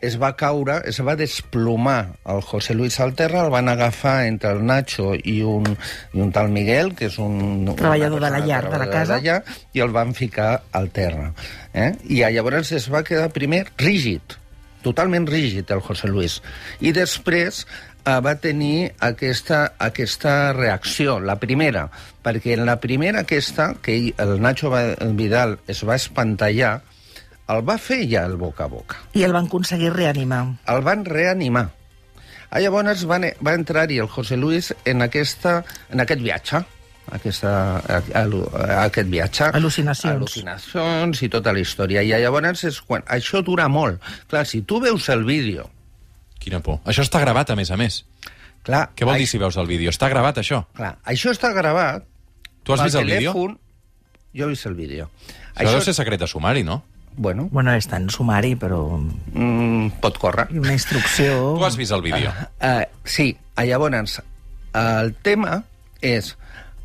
es 0.00 0.16
va 0.20 0.32
caure, 0.36 0.80
es 0.88 1.00
va 1.04 1.14
desplomar 1.16 2.16
el 2.24 2.40
José 2.40 2.74
Luis 2.74 2.98
al 3.00 3.14
terra, 3.14 3.44
el 3.44 3.50
van 3.52 3.68
agafar 3.68 4.26
entre 4.26 4.52
el 4.56 4.64
Nacho 4.64 5.12
i 5.14 5.40
un, 5.44 5.66
i 6.12 6.20
un 6.24 6.32
tal 6.32 6.48
Miguel, 6.50 6.94
que 6.96 7.10
és 7.10 7.18
un... 7.20 7.68
Treballador 7.76 8.24
de 8.24 8.30
la 8.32 8.40
llar, 8.46 8.64
de 8.70 8.80
la 8.80 8.88
casa. 8.90 9.20
llar, 9.20 9.42
I 9.72 9.84
el 9.84 9.92
van 9.92 10.14
ficar 10.14 10.62
al 10.72 10.90
terra. 10.90 11.32
Eh? 11.74 11.92
I 12.08 12.24
llavors 12.32 12.72
es 12.72 12.88
va 12.92 13.04
quedar 13.04 13.30
primer 13.36 13.66
rígid, 13.78 14.36
totalment 14.82 15.28
rígid, 15.28 15.68
el 15.70 15.84
José 15.84 16.08
Luis. 16.08 16.40
I 16.80 16.94
després 16.96 17.66
eh, 18.04 18.18
va 18.24 18.36
tenir 18.40 18.92
aquesta, 19.04 19.74
aquesta 19.78 20.54
reacció, 20.56 21.18
la 21.20 21.36
primera, 21.40 21.88
perquè 22.24 22.56
en 22.56 22.64
la 22.68 22.80
primera 22.80 23.26
aquesta, 23.26 23.74
que 23.82 24.14
el 24.16 24.40
Nacho 24.40 24.72
Vidal 25.16 25.58
es 25.68 25.84
va 25.84 26.00
espantallar, 26.00 26.80
el 27.52 27.62
va 27.66 27.76
fer 27.78 28.02
ja 28.10 28.24
el 28.28 28.36
boca 28.40 28.64
a 28.64 28.70
boca. 28.72 28.98
I 29.14 29.22
el 29.26 29.32
van 29.36 29.46
aconseguir 29.50 29.92
reanimar. 29.94 30.42
El 30.70 30.82
van 30.86 31.04
reanimar. 31.04 31.68
Ah, 32.50 32.58
llavors 32.60 33.04
van, 33.06 33.28
va 33.46 33.54
entrar-hi 33.54 34.00
el 34.02 34.08
José 34.10 34.36
Luis 34.36 34.72
en, 34.84 35.02
aquesta, 35.02 35.60
en 35.90 36.00
aquest 36.02 36.20
viatge, 36.22 36.60
aquesta, 37.14 37.52
a, 37.78 38.00
a, 38.18 38.22
a 38.24 38.80
aquest 38.88 39.08
viatge. 39.10 39.50
Al·lucinacions. 39.54 40.16
Al·lucinacions 40.16 41.22
i 41.22 41.28
tota 41.30 41.52
la 41.54 41.62
història. 41.62 42.02
I 42.02 42.10
llavors 42.22 42.64
és 42.66 42.80
quan... 42.82 43.04
Això 43.06 43.42
dura 43.46 43.68
molt. 43.70 44.02
Clar, 44.30 44.44
si 44.46 44.62
tu 44.62 44.80
veus 44.82 45.08
el 45.14 45.24
vídeo... 45.28 45.68
Quina 46.40 46.58
por. 46.64 46.78
Això 46.88 47.04
està 47.04 47.20
gravat, 47.20 47.50
a 47.52 47.56
més 47.58 47.70
a 47.70 47.76
més. 47.76 48.00
Clar, 48.64 48.86
Què 48.96 49.04
vol 49.04 49.14
ai- 49.14 49.22
dir 49.22 49.28
si 49.30 49.38
veus 49.38 49.56
el 49.60 49.66
vídeo? 49.68 49.90
Està 49.92 50.08
gravat, 50.08 50.38
això? 50.42 50.62
Clar, 50.76 50.94
això 51.04 51.32
està 51.34 51.52
gravat... 51.56 52.06
Tu 52.64 52.74
has 52.74 52.82
vist 52.84 52.96
el 52.98 53.06
vídeo? 53.08 53.32
telèfon. 53.32 53.58
Jo 54.36 54.46
he 54.46 54.50
vist 54.52 54.66
el 54.68 54.74
vídeo. 54.78 55.08
Això 55.54 55.72
deu 55.74 55.82
ser 55.84 55.94
secret 55.96 56.20
de 56.20 56.26
sumari, 56.30 56.62
no? 56.66 56.82
Bueno, 57.16 57.48
Bueno, 57.52 57.72
és 57.76 57.86
tan 57.90 58.08
sumari, 58.08 58.54
però... 58.56 58.98
mm, 58.98 59.98
pot 60.00 60.16
córrer. 60.18 60.46
I 60.54 60.58
una 60.62 60.72
instrucció... 60.72 61.56
Tu 61.58 61.64
has 61.66 61.76
vist 61.76 61.92
el 61.92 62.00
vídeo. 62.02 62.30
Uh, 62.62 62.84
sí, 63.04 63.36
uh, 63.58 63.64
llavors, 63.66 64.20
el 64.74 65.14
tema 65.22 65.62
és... 66.00 66.36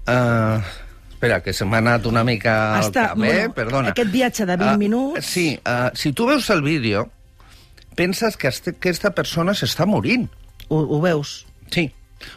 Uh, 0.08 0.60
espera, 1.16 1.40
que 1.42 1.54
se 1.56 1.64
m'ha 1.66 1.80
anat 1.80 2.06
una 2.06 2.24
mica 2.28 2.76
al 2.76 2.90
Està- 2.90 3.08
cap, 3.14 3.18
eh? 3.24 3.48
bueno, 3.48 3.54
Perdona. 3.56 3.90
aquest 3.96 4.12
viatge 4.12 4.46
de 4.46 4.58
20 4.58 4.74
Ah, 4.74 4.78
minuts- 4.78 5.26
Sí, 5.26 5.60
uh, 5.66 5.90
si 5.96 6.12
tu 6.14 6.28
veus 6.28 6.50
el 6.50 6.62
vídeo, 6.62 7.08
penses 7.96 8.36
que 8.38 8.50
este, 8.50 8.72
aquesta 8.76 9.12
persona 9.16 9.54
s'està 9.56 9.86
morint. 9.88 10.28
Ho, 10.68 10.82
ho 10.84 11.00
veus? 11.02 11.46
Sí. 11.72 11.88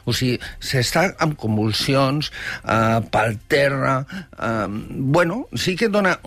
O 0.05 0.13
sigui, 0.13 0.39
s'està 0.61 1.15
amb 1.19 1.35
convulsions, 1.41 2.31
uh, 2.63 3.01
pel 3.11 3.39
terra... 3.49 4.05
Uh, 4.39 4.69
bueno, 4.89 5.47
sí 5.57 5.75
que 5.77 5.89
dona... 5.89 6.19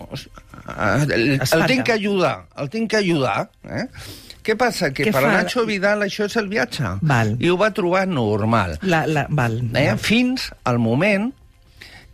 El, 0.68 1.12
el 1.12 1.30
Espanta. 1.40 1.66
tinc 1.66 1.84
que 1.86 1.92
ajudar, 1.96 2.46
el 2.58 2.70
tinc 2.70 2.90
que 2.90 2.96
ajudar. 3.02 3.50
Eh? 3.64 3.86
Què 4.42 4.56
passa? 4.58 4.90
Que 4.94 5.04
Què 5.06 5.12
per 5.14 5.22
fa? 5.22 5.32
Nacho 5.36 5.64
Vidal 5.66 6.02
això 6.02 6.26
és 6.26 6.36
el 6.40 6.48
viatge. 6.50 6.96
Val. 7.02 7.36
I 7.42 7.50
ho 7.50 7.56
va 7.58 7.70
trobar 7.74 8.06
normal. 8.10 8.78
La, 8.82 9.04
la, 9.06 9.26
val. 9.30 9.60
Eh? 9.78 9.92
Fins 10.02 10.48
al 10.64 10.78
moment 10.82 11.30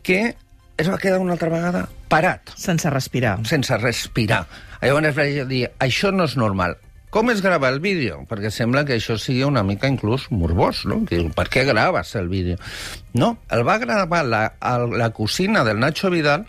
que 0.05 0.35
es 0.79 0.89
va 0.91 0.99
quedar 1.01 1.19
una 1.21 1.33
altra 1.37 1.49
vegada 1.53 1.87
parat 2.09 2.53
Sense 2.57 2.89
respirar. 2.91 3.39
sense 3.49 3.77
respirar. 3.81 4.45
Llavors 4.81 5.17
vaig 5.17 5.41
dir, 5.49 5.65
això 5.83 6.13
no 6.15 6.25
és 6.29 6.37
normal. 6.37 6.77
Com 7.11 7.31
es 7.33 7.41
grava 7.41 7.71
el 7.73 7.81
vídeo? 7.81 8.21
Perquè 8.29 8.51
sembla 8.53 8.85
que 8.85 8.95
això 9.01 9.17
sigui 9.19 9.43
una 9.43 9.63
mica 9.65 9.89
inclús 9.89 10.27
morbós, 10.31 10.85
no? 10.85 11.01
Que, 11.09 11.23
per 11.35 11.49
què 11.49 11.65
graves 11.65 12.15
el 12.21 12.29
vídeo? 12.29 12.59
No, 13.15 13.39
el 13.51 13.65
va 13.67 13.79
gravar 13.81 14.25
la, 14.29 14.43
el, 14.61 14.91
la 15.01 15.09
cosina 15.17 15.65
del 15.65 15.81
Nacho 15.81 16.11
Vidal 16.13 16.45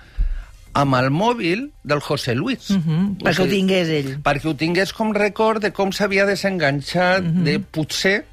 amb 0.73 0.95
el 0.95 1.09
mòbil 1.11 1.69
del 1.83 2.01
José 2.01 2.35
Luis. 2.35 2.69
Uh 2.69 2.77
-huh, 2.77 3.17
perquè 3.23 3.43
ho 3.43 3.47
tingués 3.47 3.89
ell. 3.89 4.11
Perquè 4.23 4.47
ho 4.47 4.55
tingués 4.55 4.93
com 4.93 5.13
record 5.13 5.61
de 5.61 5.71
com 5.71 5.91
s'havia 5.91 6.25
desenganxat 6.25 7.23
uh 7.23 7.27
-huh. 7.27 7.43
de 7.43 7.59
potser 7.59 8.25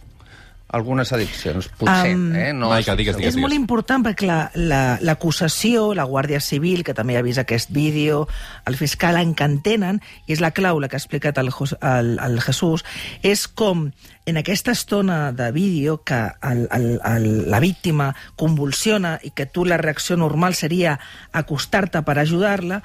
algunes 0.69 1.13
addiccions. 1.13 1.69
Potser, 1.79 2.13
Am, 2.13 2.35
eh? 2.35 2.53
No 2.53 2.69
Maica, 2.69 2.97
digues, 2.97 3.15
segur. 3.15 3.21
digues. 3.23 3.35
És 3.37 3.41
molt 3.41 3.55
important 3.55 4.05
perquè 4.05 4.27
la- 4.27 4.51
la- 4.55 4.99
l'acusació, 5.01 5.95
la, 5.95 6.03
la 6.03 6.09
Guàrdia 6.11 6.41
Civil, 6.41 6.83
que 6.85 6.93
també 6.95 7.17
ha 7.17 7.23
vist 7.23 7.39
aquest 7.39 7.71
vídeo, 7.71 8.27
el 8.67 8.77
fiscal 8.77 9.17
en 9.17 9.35
que 9.35 9.45
entenen, 9.45 10.01
i 10.27 10.33
és 10.35 10.41
la 10.41 10.51
clau, 10.51 10.81
la 10.81 10.89
que 10.89 10.97
ha 10.97 11.03
explicat 11.03 11.39
el, 11.39 11.51
el, 11.81 12.19
el 12.19 12.41
Jesús, 12.41 12.85
és 13.23 13.47
com 13.49 13.93
en 14.27 14.37
aquesta 14.37 14.73
estona 14.73 15.31
de 15.33 15.53
vídeo 15.53 16.03
que 16.03 16.19
el, 16.43 16.67
el, 16.73 17.01
el, 17.05 17.51
la 17.51 17.61
víctima 17.61 18.15
convulsiona 18.35 19.21
i 19.23 19.31
que 19.31 19.47
tu 19.47 19.65
la 19.65 19.77
reacció 19.79 20.17
normal 20.17 20.55
seria 20.55 20.99
acostar-te 21.33 22.03
per 22.03 22.19
ajudar-la, 22.19 22.83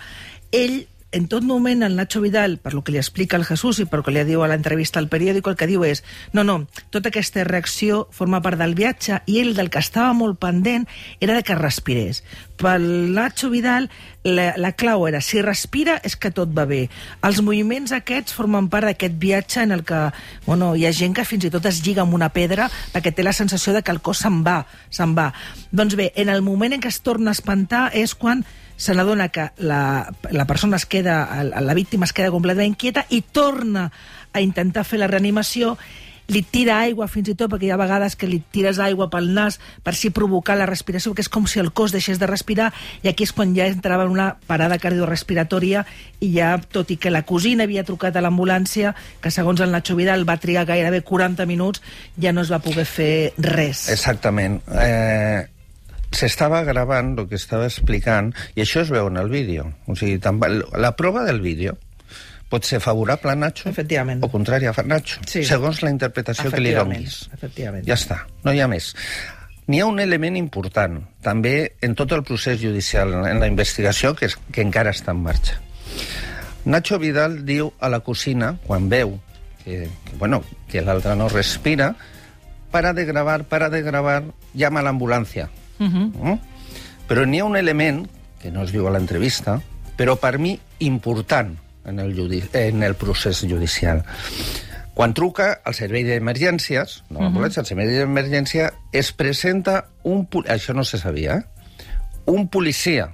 ell 0.52 0.88
en 1.12 1.28
tot 1.28 1.44
moment 1.44 1.84
el 1.84 1.96
Nacho 1.96 2.22
Vidal, 2.22 2.58
per 2.58 2.74
lo 2.74 2.84
que 2.84 2.94
li 2.94 2.98
explica 2.98 3.36
el 3.36 3.44
Jesús 3.44 3.80
i 3.80 3.86
per 3.86 4.00
lo 4.00 4.06
que 4.06 4.14
li 4.16 4.24
diu 4.24 4.44
a 4.46 4.48
l'entrevista 4.48 5.00
al 5.00 5.10
periòdico, 5.12 5.52
el 5.52 5.58
que 5.60 5.68
diu 5.68 5.84
és 5.84 6.06
no, 6.32 6.46
no, 6.48 6.62
tota 6.90 7.12
aquesta 7.12 7.44
reacció 7.44 8.06
forma 8.16 8.42
part 8.42 8.60
del 8.62 8.76
viatge 8.80 9.20
i 9.28 9.42
ell 9.42 9.52
del 9.58 9.70
que 9.74 9.84
estava 9.84 10.14
molt 10.16 10.40
pendent 10.40 10.88
era 11.20 11.36
de 11.36 11.44
que 11.44 11.58
respirés. 11.60 12.24
Pel 12.62 12.86
Nacho 13.16 13.50
Vidal 13.52 13.90
la, 14.24 14.54
la 14.56 14.72
clau 14.78 15.08
era 15.10 15.20
si 15.26 15.42
respira 15.42 15.98
és 16.06 16.16
que 16.16 16.32
tot 16.32 16.54
va 16.56 16.66
bé. 16.70 16.86
Els 17.26 17.42
moviments 17.44 17.92
aquests 17.92 18.36
formen 18.38 18.70
part 18.72 18.88
d'aquest 18.88 19.20
viatge 19.20 19.66
en 19.66 19.76
el 19.76 19.84
que 19.84 20.00
bueno, 20.46 20.76
hi 20.76 20.86
ha 20.88 20.96
gent 20.96 21.18
que 21.18 21.28
fins 21.28 21.50
i 21.50 21.52
tot 21.52 21.68
es 21.68 21.84
lliga 21.84 22.06
amb 22.06 22.16
una 22.16 22.32
pedra 22.32 22.70
perquè 22.94 23.12
té 23.12 23.26
la 23.26 23.36
sensació 23.36 23.74
de 23.76 23.84
que 23.84 23.92
el 23.92 24.00
cos 24.00 24.24
se'n 24.24 24.44
va, 24.48 24.62
se'n 24.90 25.18
va. 25.18 25.32
Doncs 25.72 25.98
bé, 26.00 26.12
en 26.16 26.30
el 26.30 26.46
moment 26.46 26.72
en 26.72 26.82
què 26.84 26.92
es 26.94 27.02
torna 27.04 27.34
a 27.34 27.38
espantar 27.38 27.90
és 27.98 28.16
quan 28.16 28.46
se 28.82 28.96
n'adona 28.98 29.30
que 29.30 29.52
la, 29.62 30.12
la 30.32 30.46
persona 30.50 30.76
es 30.76 30.88
queda, 30.88 31.44
la, 31.44 31.74
víctima 31.78 32.08
es 32.08 32.14
queda 32.18 32.32
completament 32.34 32.74
inquieta 32.74 33.04
i 33.14 33.22
torna 33.22 33.92
a 34.34 34.42
intentar 34.42 34.82
fer 34.90 34.98
la 34.98 35.10
reanimació, 35.12 35.76
li 36.34 36.42
tira 36.42 36.80
aigua 36.82 37.06
fins 37.12 37.30
i 37.30 37.36
tot, 37.38 37.52
perquè 37.52 37.68
hi 37.68 37.72
ha 37.76 37.78
vegades 37.78 38.16
que 38.18 38.26
li 38.26 38.40
tires 38.42 38.80
aigua 38.82 39.06
pel 39.14 39.30
nas 39.36 39.60
per 39.86 39.94
si 40.00 40.10
provocar 40.10 40.58
la 40.58 40.66
respiració, 40.66 41.14
que 41.14 41.22
és 41.22 41.30
com 41.30 41.46
si 41.46 41.62
el 41.62 41.70
cos 41.78 41.94
deixés 41.94 42.18
de 42.18 42.32
respirar, 42.32 42.72
i 43.06 43.12
aquí 43.14 43.30
és 43.30 43.36
quan 43.38 43.54
ja 43.54 43.70
entrava 43.70 44.10
en 44.10 44.18
una 44.18 44.32
parada 44.50 44.82
cardiorespiratòria 44.82 45.86
i 46.18 46.34
ja, 46.40 46.56
tot 46.58 46.90
i 46.90 46.98
que 46.98 47.14
la 47.14 47.22
cosina 47.22 47.70
havia 47.70 47.86
trucat 47.86 48.18
a 48.18 48.26
l'ambulància, 48.26 48.96
que 49.22 49.30
segons 49.30 49.62
el 49.62 49.78
Nacho 49.78 49.94
Vidal 50.00 50.26
va 50.26 50.42
trigar 50.42 50.66
gairebé 50.74 51.06
40 51.06 51.46
minuts, 51.46 51.86
ja 52.18 52.34
no 52.34 52.42
es 52.42 52.50
va 52.50 52.64
poder 52.66 52.90
fer 52.90 53.14
res. 53.38 53.92
Exactament. 53.94 54.64
Eh, 54.74 55.46
S'estava 56.12 56.64
gravant 56.68 57.14
el 57.18 57.28
que 57.30 57.38
estava 57.40 57.66
explicant, 57.70 58.34
i 58.56 58.62
això 58.66 58.82
es 58.84 58.92
veu 58.92 59.08
en 59.08 59.18
el 59.18 59.30
vídeo. 59.32 59.70
O 59.88 59.96
sigui, 59.96 60.20
la 60.78 60.96
prova 61.00 61.24
del 61.24 61.40
vídeo 61.42 61.78
pot 62.52 62.68
ser 62.68 62.82
favorable 62.84 63.32
a 63.32 63.36
Nacho 63.40 63.70
o 63.72 64.28
contrària 64.30 64.74
a 64.76 64.84
Nacho, 64.84 65.22
Sí. 65.26 65.46
segons 65.48 65.82
la 65.82 65.90
interpretació 65.90 66.52
que 66.52 66.60
li 66.60 66.74
donis. 66.76 67.30
Ja 67.88 67.96
està, 67.96 68.26
no 68.44 68.52
hi 68.52 68.60
ha 68.60 68.68
més. 68.68 68.94
N'hi 69.68 69.80
ha 69.80 69.86
un 69.88 70.02
element 70.04 70.36
important, 70.36 70.98
també 71.24 71.74
en 71.82 71.96
tot 71.96 72.12
el 72.12 72.24
procés 72.28 72.60
judicial, 72.60 73.14
en 73.26 73.40
la 73.40 73.48
investigació, 73.48 74.14
que, 74.16 74.26
és, 74.26 74.36
que 74.52 74.62
encara 74.62 74.92
està 74.92 75.12
en 75.16 75.24
marxa. 75.24 75.62
Nacho 76.66 77.00
Vidal 77.00 77.46
diu 77.46 77.72
a 77.80 77.88
la 77.88 78.02
cosina, 78.02 78.58
quan 78.68 78.90
veu 78.90 79.16
que, 79.64 79.88
que, 79.88 80.18
bueno, 80.18 80.44
que 80.68 80.82
l'altre 80.82 81.16
no 81.16 81.30
respira, 81.30 81.96
para 82.72 82.92
de 82.94 83.06
gravar, 83.06 83.46
para 83.46 83.70
de 83.70 83.82
gravar, 83.82 84.24
llama 84.54 84.82
a 84.82 84.84
l'ambulància. 84.84 85.48
Uh 85.82 85.90
-huh. 85.90 86.08
Mm? 86.14 86.40
Però 87.10 87.26
n'hi 87.26 87.42
ha 87.42 87.46
un 87.46 87.58
element, 87.58 88.06
que 88.42 88.52
no 88.52 88.64
es 88.64 88.72
diu 88.72 88.88
a 88.88 88.92
l'entrevista, 88.92 89.60
però 89.98 90.16
per 90.16 90.38
mi 90.40 90.60
important 90.80 91.58
en 91.86 92.00
el, 92.00 92.14
judi 92.16 92.44
en 92.54 92.84
el 92.84 92.96
procés 92.96 93.42
judicial. 93.42 94.04
Quan 94.94 95.14
truca 95.14 95.62
al 95.64 95.74
servei 95.74 96.04
d'emergències, 96.04 97.04
no 97.10 97.24
l'ambulància, 97.24 97.64
al 97.64 97.70
servei 97.70 97.88
d'emergència, 97.88 98.74
es 98.92 99.12
presenta 99.16 99.88
un... 100.04 100.28
Això 100.48 100.76
no 100.76 100.84
se 100.84 101.00
sabia, 101.00 101.38
eh? 101.38 101.44
Un 102.26 102.50
policia 102.50 103.10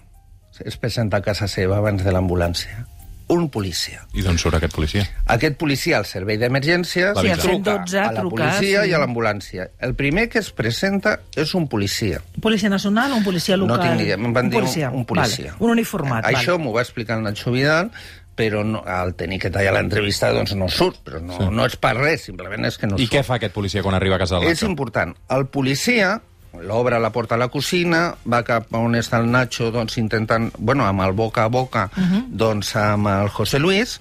es 0.66 0.78
presenta 0.78 1.18
a 1.18 1.22
casa 1.22 1.48
seva 1.48 1.78
abans 1.78 2.04
de 2.04 2.12
l'ambulància. 2.12 2.88
Un 3.30 3.50
policia. 3.52 4.06
I 4.16 4.22
d'on 4.24 4.38
surt 4.40 4.56
aquest 4.56 4.72
policia? 4.74 5.02
Aquest 5.34 5.58
policia 5.60 5.98
al 5.98 6.06
servei 6.08 6.38
d'emergències 6.40 7.18
Sí, 7.20 7.28
al 7.28 7.40
truca 7.42 7.74
112 7.84 8.00
a 8.00 8.12
la 8.14 8.22
trucar, 8.22 8.52
policia 8.56 8.84
sí. 8.86 8.90
i 8.90 8.94
a 8.96 9.02
l'ambulància. 9.02 9.66
El 9.84 9.96
primer 10.00 10.30
que 10.32 10.40
es 10.40 10.52
presenta 10.56 11.18
és 11.36 11.52
un 11.60 11.68
policia. 11.68 12.22
Un 12.38 12.42
policia 12.46 12.70
nacional 12.72 13.12
o 13.12 13.18
un 13.20 13.26
policia 13.26 13.58
local? 13.58 13.78
No 13.78 13.84
tinc 13.84 13.98
ni 14.00 14.06
idea, 14.08 14.16
em 14.16 14.32
van 14.32 14.46
un 14.46 14.52
dir 14.54 14.60
policia. 14.62 14.90
un, 14.92 15.02
un 15.04 15.06
policia. 15.06 15.52
Vale. 15.58 15.66
Un 15.66 15.72
uniformat. 15.76 16.24
Això 16.32 16.56
vale. 16.56 16.64
m'ho 16.64 16.74
va 16.78 16.86
explicar 16.88 17.18
el 17.20 17.24
Nacho 17.28 17.52
Vidal, 17.52 17.92
però 18.38 18.64
no, 18.64 18.84
al 18.86 19.16
tenir 19.18 19.40
que 19.42 19.50
tallar 19.50 19.74
l'entrevista 19.74 20.32
doncs 20.32 20.56
no 20.56 20.70
surt, 20.70 21.00
però 21.04 21.20
no, 21.20 21.36
sí. 21.36 21.50
no 21.52 21.66
és 21.66 21.76
per 21.76 21.96
res, 21.98 22.22
simplement 22.30 22.64
és 22.70 22.78
que 22.78 22.88
no 22.88 22.96
I 22.96 23.08
surt. 23.10 23.16
què 23.18 23.24
fa 23.28 23.36
aquest 23.42 23.52
policia 23.56 23.84
quan 23.84 23.96
arriba 23.98 24.16
a 24.16 24.20
casa 24.24 24.38
del 24.40 24.48
És 24.48 24.62
Nacho? 24.62 24.72
important. 24.72 25.16
El 25.36 25.48
policia 25.48 26.22
l'obre 26.62 27.00
la 27.00 27.12
porta 27.12 27.36
a 27.36 27.38
la 27.38 27.50
cocina, 27.54 28.16
va 28.26 28.44
cap 28.44 28.74
a 28.74 28.82
on 28.82 28.98
està 28.98 29.20
el 29.22 29.30
Nacho, 29.32 29.72
doncs 29.72 29.98
intentant, 30.02 30.50
bueno, 30.58 30.86
amb 30.88 31.04
el 31.06 31.14
boca 31.14 31.44
a 31.44 31.48
boca, 31.48 31.90
uh 31.96 32.04
-huh. 32.04 32.24
doncs 32.30 32.76
amb 32.76 33.08
el 33.08 33.30
José 33.30 33.60
Luis, 33.60 34.00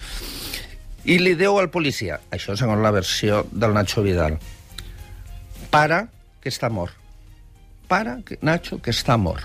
i 1.04 1.18
li 1.18 1.34
diu 1.34 1.58
al 1.58 1.70
policia, 1.70 2.20
això 2.30 2.56
segons 2.56 2.82
la 2.82 2.90
versió 2.90 3.46
del 3.52 3.74
Nacho 3.74 4.02
Vidal, 4.02 4.38
para 5.70 6.08
que 6.40 6.48
està 6.48 6.70
mort. 6.70 6.94
Para, 7.88 8.18
que, 8.26 8.38
Nacho, 8.42 8.80
que 8.82 8.90
està 8.90 9.16
mort. 9.16 9.44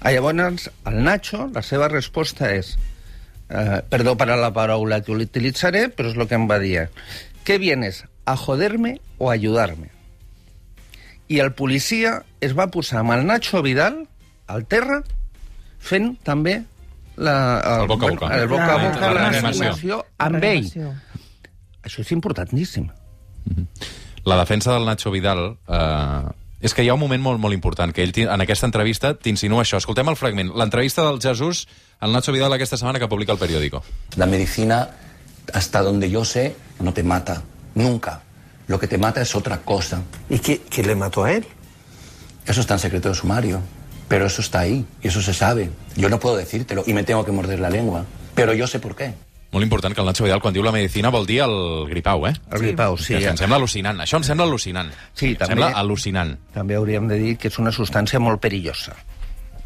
Ah, 0.00 0.12
llavors, 0.12 0.70
el 0.86 1.02
Nacho, 1.02 1.50
la 1.54 1.62
seva 1.62 1.88
resposta 1.88 2.52
és, 2.54 2.76
eh, 3.48 3.82
perdó 3.88 4.16
per 4.16 4.28
la 4.28 4.52
paraula 4.52 5.00
que 5.02 5.12
utilitzaré, 5.12 5.88
però 5.88 6.10
és 6.10 6.16
el 6.16 6.28
que 6.28 6.34
em 6.34 6.48
va 6.48 6.58
dir. 6.58 6.88
¿Qué 7.44 7.58
vienes, 7.58 8.04
a 8.26 8.36
joderme 8.36 9.00
o 9.16 9.30
a 9.30 9.34
ayudarme? 9.34 9.97
I 11.28 11.40
el 11.44 11.52
policia 11.52 12.22
es 12.40 12.54
va 12.56 12.68
posar 12.72 13.00
amb 13.02 13.12
el 13.12 13.26
Nacho 13.26 13.60
Vidal 13.62 14.06
al 14.48 14.64
terra 14.66 15.02
fent 15.78 16.14
també 16.24 16.62
la, 17.18 17.34
El 17.82 17.86
boca 17.90 18.06
a 18.06 18.10
boca. 18.10 18.28
el 18.38 18.48
boca 18.48 18.64
a 18.64 18.76
La- 18.78 18.88
boca, 18.88 19.00
la 19.00 19.12
la, 19.12 19.72
La 19.90 20.04
amb 20.26 20.44
ell. 20.44 20.68
Això 21.84 22.00
és 22.02 22.12
importantíssim. 22.12 22.88
La 24.24 24.36
defensa 24.38 24.72
del 24.74 24.84
Nacho 24.86 25.10
Vidal... 25.10 25.56
Eh, 25.68 26.28
és 26.60 26.72
que 26.74 26.82
hi 26.82 26.88
ha 26.90 26.94
un 26.96 26.98
moment 26.98 27.22
molt, 27.22 27.38
molt 27.38 27.54
important, 27.54 27.92
que 27.94 28.02
ell 28.02 28.10
en 28.18 28.40
aquesta 28.42 28.66
entrevista 28.66 29.12
t'insinua 29.14 29.62
això. 29.62 29.78
Escoltem 29.78 30.08
el 30.10 30.16
fragment. 30.18 30.48
L'entrevista 30.58 31.04
del 31.06 31.20
Jesús 31.22 31.68
al 32.02 32.10
Nacho 32.10 32.32
Vidal 32.34 32.50
aquesta 32.56 32.76
setmana 32.76 32.98
que 32.98 33.06
publica 33.06 33.30
el 33.30 33.38
periòdico. 33.38 33.84
La 34.16 34.26
medicina, 34.26 34.88
hasta 35.54 35.82
donde 35.82 36.10
yo 36.10 36.24
sé, 36.24 36.56
no 36.80 36.92
te 36.92 37.04
mata. 37.04 37.42
Nunca. 37.76 38.22
Lo 38.68 38.78
que 38.78 38.86
te 38.86 38.98
mata 38.98 39.20
es 39.20 39.34
otra 39.34 39.58
cosa. 39.58 40.02
¿Y 40.30 40.38
qué, 40.38 40.60
qué 40.60 40.82
le 40.82 40.94
mató 40.94 41.24
a 41.24 41.32
él? 41.32 41.46
Eso 42.46 42.60
está 42.60 42.74
en 42.74 42.80
secreto 42.80 43.08
de 43.08 43.14
sumario. 43.14 43.60
Pero 44.08 44.26
eso 44.26 44.40
está 44.40 44.60
ahí. 44.60 44.84
Y 45.02 45.08
eso 45.08 45.20
se 45.20 45.34
sabe. 45.34 45.70
Yo 45.96 46.08
no 46.08 46.18
puedo 46.20 46.36
decírtelo. 46.36 46.82
Y 46.86 46.92
me 46.94 47.02
tengo 47.04 47.24
que 47.24 47.32
morder 47.32 47.60
la 47.60 47.68
lengua. 47.70 48.04
Pero 48.34 48.54
yo 48.54 48.66
sé 48.66 48.78
por 48.78 48.94
qué. 48.96 49.12
Molt 49.50 49.62
important 49.64 49.94
que 49.94 50.00
el 50.02 50.06
Nacho 50.06 50.24
Vidal, 50.24 50.42
quan 50.44 50.52
diu 50.52 50.62
la 50.62 50.72
medicina, 50.72 51.08
vol 51.08 51.24
dir 51.26 51.40
el 51.40 51.86
gripau, 51.88 52.26
eh? 52.28 52.34
El 52.52 52.58
gripau, 52.60 52.98
sí. 53.00 53.14
que 53.16 53.30
em 53.30 53.36
sembla 53.40 53.56
al·lucinant. 53.56 53.96
Això 54.04 54.18
em 54.20 54.24
sembla 54.28 54.44
al·lucinant. 54.44 54.90
Sí, 55.16 55.30
em 55.30 55.36
també- 55.40 55.54
sembla 55.54 55.70
al·lucinant. 55.80 56.34
També 56.52 56.76
hauríem 56.76 57.08
de 57.08 57.16
dir 57.16 57.38
que 57.40 57.48
és 57.48 57.56
una 57.58 57.72
substància 57.72 58.20
molt 58.20 58.42
perillosa. 58.44 58.92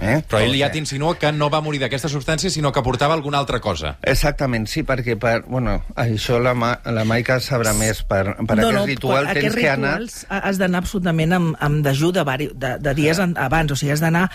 Eh? 0.02 0.18
Però 0.26 0.40
ell 0.42 0.56
ja 0.58 0.68
t'insinua 0.74 1.14
que 1.20 1.30
no 1.32 1.46
va 1.52 1.60
morir 1.62 1.78
d'aquesta 1.82 2.10
substància, 2.10 2.50
sinó 2.50 2.72
que 2.74 2.82
portava 2.82 3.14
alguna 3.14 3.38
altra 3.38 3.60
cosa. 3.62 3.94
Exactament, 4.02 4.66
sí, 4.70 4.82
perquè 4.86 5.14
per, 5.20 5.44
bueno, 5.46 5.78
això 5.94 6.40
la, 6.42 6.56
Ma, 6.58 6.72
la 6.90 7.04
Maica 7.08 7.38
sabrà 7.44 7.70
més. 7.78 8.02
Per, 8.08 8.22
per 8.48 8.56
aquest 8.58 8.90
ritual 8.90 9.28
per 9.30 9.36
tens 9.38 9.58
que 9.58 9.68
anar... 9.70 9.94
has 10.42 10.58
d'anar 10.58 10.82
absolutament 10.82 11.36
amb, 11.36 11.54
amb 11.62 11.86
dejú 11.86 12.10
de, 12.16 12.24
vari, 12.26 12.50
de, 12.52 12.74
de 12.82 12.96
dies 12.98 13.22
en, 13.22 13.36
abans. 13.38 13.70
O 13.70 13.78
sigui, 13.78 13.94
has 13.94 14.02
d'anar... 14.02 14.26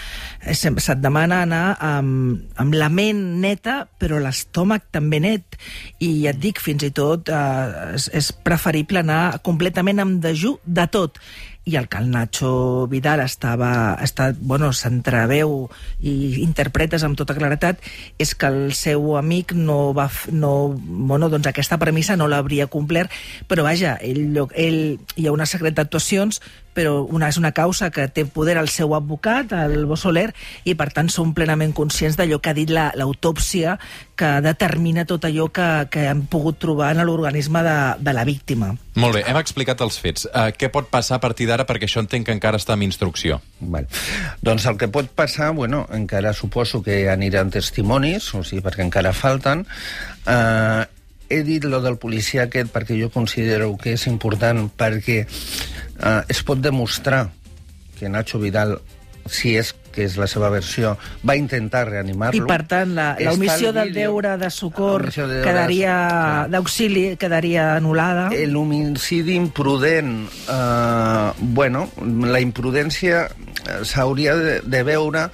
eh, 0.42 0.56
Se't 0.56 1.02
demana 1.04 1.42
anar 1.44 1.66
amb, 1.84 2.48
amb 2.62 2.78
la 2.78 2.88
ment 2.94 3.20
neta, 3.44 3.82
però 4.00 4.22
l'estómac 4.24 4.88
també 4.96 5.20
net. 5.24 5.60
I 6.00 6.30
et 6.32 6.40
dic, 6.40 6.64
fins 6.64 6.88
i 6.88 6.94
tot, 6.96 7.28
eh, 7.28 7.94
és, 7.98 8.08
és 8.16 8.32
preferible 8.46 9.04
anar 9.04 9.44
completament 9.44 10.00
amb 10.04 10.24
dejú 10.24 10.58
de 10.64 10.88
tot 10.92 11.20
i 11.68 11.76
el 11.76 11.90
que 11.92 12.00
el 12.00 12.10
Nacho 12.12 12.88
Vidal 12.88 13.20
estava, 13.20 13.98
està, 14.04 14.30
bueno, 14.40 14.72
s'entreveu 14.72 15.66
i 16.00 16.14
interpretes 16.44 17.04
amb 17.04 17.20
tota 17.20 17.36
claretat 17.36 17.84
és 18.24 18.32
que 18.40 18.48
el 18.48 18.72
seu 18.78 19.18
amic 19.20 19.52
no 19.58 19.92
va... 19.98 20.08
No, 20.32 20.54
bueno, 20.78 21.28
doncs 21.30 21.52
aquesta 21.52 21.80
premissa 21.82 22.16
no 22.16 22.30
l'hauria 22.32 22.70
complert, 22.72 23.12
però 23.52 23.68
vaja, 23.68 23.98
ell, 24.00 24.40
ell, 24.56 24.80
hi 25.16 25.28
ha 25.28 25.36
una 25.36 25.50
secret 25.50 25.76
d'actuacions, 25.76 26.40
però 26.78 27.00
una, 27.10 27.32
és 27.34 27.40
una 27.42 27.52
causa 27.58 27.90
que 27.94 28.06
té 28.14 28.28
poder 28.30 28.60
el 28.62 28.70
seu 28.70 28.94
advocat, 28.94 29.52
el 29.58 29.88
Bo 29.90 29.98
Soler, 29.98 30.30
i 30.70 30.76
per 30.78 30.92
tant 30.94 31.10
som 31.10 31.34
plenament 31.34 31.74
conscients 31.74 32.18
d'allò 32.20 32.38
que 32.38 32.54
ha 32.54 32.58
dit 32.58 32.70
la- 32.70 32.92
l'autòpsia 32.98 33.80
que 34.18 34.30
determina 34.46 35.06
tot 35.10 35.26
allò 35.26 35.48
que, 35.54 35.66
que 35.94 36.08
hem 36.10 36.24
pogut 36.30 36.58
trobar 36.62 36.92
en 36.96 37.04
l'organisme 37.06 37.62
de, 37.66 37.76
de 38.02 38.14
la 38.18 38.24
víctima. 38.26 38.72
Molt 38.98 39.14
bé, 39.18 39.24
hem 39.30 39.38
explicat 39.38 39.82
els 39.86 40.00
fets. 40.02 40.26
Uh, 40.32 40.50
què 40.58 40.72
pot 40.74 40.90
passar 40.90 41.20
a 41.20 41.22
partir 41.22 41.46
d'ara? 41.50 41.68
Perquè 41.70 41.86
això 41.90 42.02
entenc 42.02 42.26
que 42.30 42.34
encara 42.34 42.58
està 42.58 42.74
en 42.78 42.86
instrucció. 42.86 43.38
Val. 43.60 43.86
Doncs 44.42 44.66
el 44.70 44.78
que 44.82 44.90
pot 44.90 45.10
passar, 45.18 45.52
bueno, 45.58 45.84
encara 45.94 46.34
suposo 46.34 46.82
que 46.86 47.04
aniran 47.14 47.54
testimonis, 47.54 48.32
o 48.34 48.42
sigui, 48.44 48.64
perquè 48.66 48.86
encara 48.86 49.14
falten. 49.14 49.66
Uh, 50.26 50.86
he 51.30 51.42
dit 51.44 51.66
lo 51.68 51.82
del 51.84 51.98
policia 52.02 52.48
aquest 52.48 52.72
perquè 52.74 52.98
jo 53.00 53.10
considero 53.14 53.74
que 53.82 53.96
és 53.98 54.08
important 54.08 54.68
perquè 54.78 55.24
uh, 55.26 56.22
es 56.30 56.44
pot 56.48 56.62
demostrar 56.64 57.28
que 57.98 58.10
Nacho 58.10 58.40
Vidal, 58.40 58.78
si 59.26 59.56
és 59.58 59.74
que 59.92 60.06
és 60.06 60.16
la 60.22 60.28
seva 60.30 60.52
versió, 60.54 60.94
va 61.26 61.36
intentar 61.36 61.88
reanimar-lo. 61.90 62.38
I, 62.38 62.46
per 62.46 62.62
tant, 62.70 62.94
la, 62.94 63.08
la 63.18 63.32
Està 63.32 63.34
omissió 63.34 63.72
el 63.74 63.80
del 63.80 63.94
deure 63.96 64.36
de 64.38 64.52
socor 64.54 65.08
l'omissió 65.08 65.26
de 65.26 65.40
deure 65.40 65.42
de 65.42 65.50
quedaria 65.50 65.96
d'auxili 66.54 67.06
quedaria 67.18 67.68
anul·lada. 67.80 68.30
L'homicidi 68.54 69.36
imprudent, 69.42 70.16
eh, 70.54 71.48
bueno, 71.58 71.88
la 72.30 72.44
imprudència 72.46 73.26
eh, 73.26 73.80
s'hauria 73.84 74.38
de, 74.38 74.60
de 74.64 74.84
veure... 74.88 75.30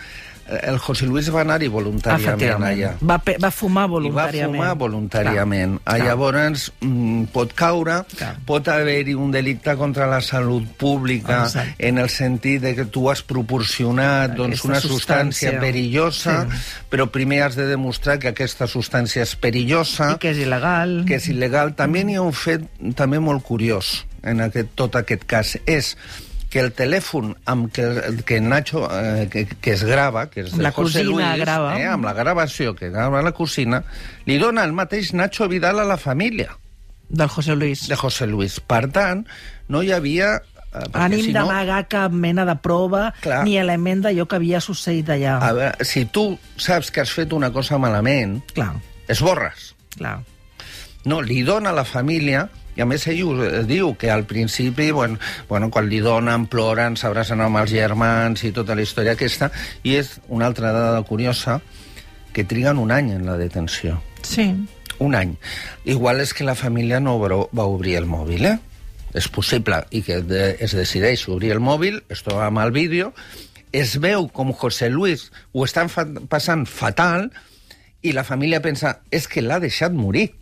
El 0.45 0.77
José 0.77 1.05
Luis 1.05 1.29
va 1.33 1.41
anar-hi 1.41 1.67
voluntàriament 1.71 2.63
allà. 2.67 2.89
Va, 3.01 3.15
va 3.39 3.49
fumar 3.51 3.85
I 3.85 3.87
va 3.87 3.93
voluntàriament. 3.93 4.51
fumar 4.57 4.75
voluntàriament. 4.77 5.77
Clar, 5.79 5.81
Ah, 5.85 5.95
clar. 5.97 6.07
Llavors, 6.07 6.71
mm, 6.81 7.23
pot 7.31 7.53
caure, 7.53 8.03
Clar. 8.17 8.35
pot 8.45 8.67
haver-hi 8.67 9.13
un 9.13 9.31
delicte 9.31 9.75
contra 9.77 10.05
la 10.07 10.21
salut 10.21 10.67
pública 10.77 11.43
Exacte. 11.45 11.87
en 11.87 11.97
el 11.97 12.09
sentit 12.09 12.61
de 12.61 12.75
que 12.75 12.85
tu 12.85 13.09
has 13.09 13.21
proporcionat 13.23 14.31
doncs, 14.35 14.59
Aquesta 14.59 14.67
una 14.67 14.79
substància, 14.81 15.49
substància. 15.51 15.59
perillosa, 15.59 16.47
Sí. 16.51 16.57
però 16.89 17.09
primer 17.09 17.43
has 17.43 17.55
de 17.55 17.65
demostrar 17.67 18.19
que 18.19 18.27
aquesta 18.27 18.67
substància 18.67 19.21
és 19.21 19.35
perillosa 19.35 20.13
I 20.13 20.17
que 20.19 20.31
és 20.31 20.37
il·legal. 20.37 21.05
que 21.05 21.15
és 21.15 21.29
il·legal. 21.29 21.75
També 21.75 22.03
n'hi 22.03 22.15
ha 22.15 22.21
un 22.21 22.33
fet 22.33 22.61
també 22.95 23.19
molt 23.19 23.43
curiós 23.43 24.05
en 24.23 24.41
aquest, 24.41 24.69
tot 24.75 24.95
aquest 24.95 25.23
cas. 25.25 25.57
És 25.65 25.97
que 26.53 26.61
el 26.61 26.69
telèfon 26.77 27.31
amb 27.49 27.71
què, 27.73 27.87
que 28.29 28.37
Nacho, 28.39 28.83
eh, 28.93 29.25
que, 29.33 29.47
que 29.57 29.71
es 29.73 29.81
grava, 29.89 30.27
que 30.29 30.43
és 30.45 30.51
de 30.53 30.61
La 30.61 30.69
José 30.71 31.01
Luis, 31.03 31.25
grava. 31.41 31.71
Eh, 31.81 31.87
amb 31.89 32.05
la 32.05 32.13
gravació 32.13 32.75
que 32.77 32.91
grava 32.93 33.23
la 33.25 33.31
cosina, 33.33 33.81
li 34.29 34.37
dona 34.37 34.61
el 34.67 34.73
mateix 34.77 35.11
Nacho 35.17 35.47
Vidal 35.49 35.81
a 35.81 35.87
la 35.89 35.97
família 35.97 36.53
Del 37.09 37.27
José 37.27 37.55
Luis. 37.57 37.87
de 37.89 37.95
José 37.97 38.27
Luis. 38.29 38.59
Per 38.61 38.85
tant, 38.93 39.25
no 39.67 39.81
hi 39.81 39.91
havia... 39.97 40.35
Eh, 40.73 40.85
perquè 40.89 41.03
Ànim 41.07 41.19
si 41.25 41.33
no, 41.33 41.39
d'amagar 41.41 41.83
cap 41.89 42.13
mena 42.13 42.45
de 42.49 42.55
prova 42.61 43.11
Clar. 43.21 43.43
ni 43.45 43.57
element 43.61 44.05
d'allò 44.05 44.25
que 44.29 44.37
havia 44.39 44.61
succeït 44.61 45.09
allà. 45.13 45.35
a 45.41 45.51
veure, 45.53 45.85
si 45.85 46.05
tu 46.05 46.37
saps 46.57 46.89
que 46.93 47.01
has 47.03 47.11
fet 47.13 47.33
una 47.33 47.51
cosa 47.53 47.77
malament, 47.81 48.39
Clar, 48.55 48.71
esborres. 49.09 49.73
clar. 49.97 50.19
No, 51.05 51.19
li 51.21 51.41
dona 51.43 51.69
a 51.73 51.77
la 51.77 51.83
família 51.85 52.47
i 52.75 52.81
a 52.81 52.87
més 52.89 53.05
ell 53.11 53.21
ho 53.25 53.33
eh, 53.43 53.63
diu, 53.69 53.93
que 53.99 54.11
al 54.11 54.25
principi, 54.29 54.91
bueno, 54.91 55.19
bueno, 55.49 55.69
quan 55.73 55.89
li 55.89 56.01
donen, 56.03 56.47
ploren, 56.51 56.97
s'abracen 56.97 57.41
amb 57.43 57.61
els 57.61 57.73
germans 57.73 58.43
i 58.43 58.53
tota 58.55 58.75
la 58.75 58.85
història 58.85 59.15
aquesta, 59.17 59.51
i 59.83 59.97
és 59.99 60.17
una 60.27 60.49
altra 60.49 60.73
dada 60.75 61.01
curiosa, 61.07 61.59
que 62.33 62.43
triguen 62.49 62.81
un 62.81 62.91
any 62.91 63.13
en 63.13 63.27
la 63.29 63.37
detenció. 63.37 63.99
Sí. 64.25 64.49
Un 64.99 65.15
any. 65.15 65.35
Igual 65.85 66.21
és 66.23 66.33
que 66.33 66.45
la 66.47 66.57
família 66.57 66.99
no 66.99 67.19
va 67.21 67.65
obrir 67.65 67.97
el 67.99 68.09
mòbil, 68.09 68.45
eh? 68.49 68.57
És 69.13 69.27
possible, 69.29 69.83
i 69.93 70.01
que 70.01 70.23
de, 70.25 70.55
es 70.63 70.73
decideix 70.73 71.27
obrir 71.29 71.53
el 71.53 71.61
mòbil, 71.61 72.01
es 72.09 72.25
troba 72.25 72.47
amb 72.47 72.63
el 72.63 72.73
vídeo, 72.73 73.11
es 73.73 73.97
veu 74.01 74.27
com 74.33 74.53
José 74.53 74.89
Luis 74.89 75.27
ho 75.51 75.65
estan 75.65 75.89
fa 75.89 76.05
passant 76.29 76.65
fatal, 76.69 77.29
i 78.03 78.11
la 78.11 78.25
família 78.27 78.61
pensa, 78.61 78.97
és 79.11 79.29
que 79.31 79.41
l'ha 79.41 79.61
deixat 79.63 79.93
morir. 79.95 80.33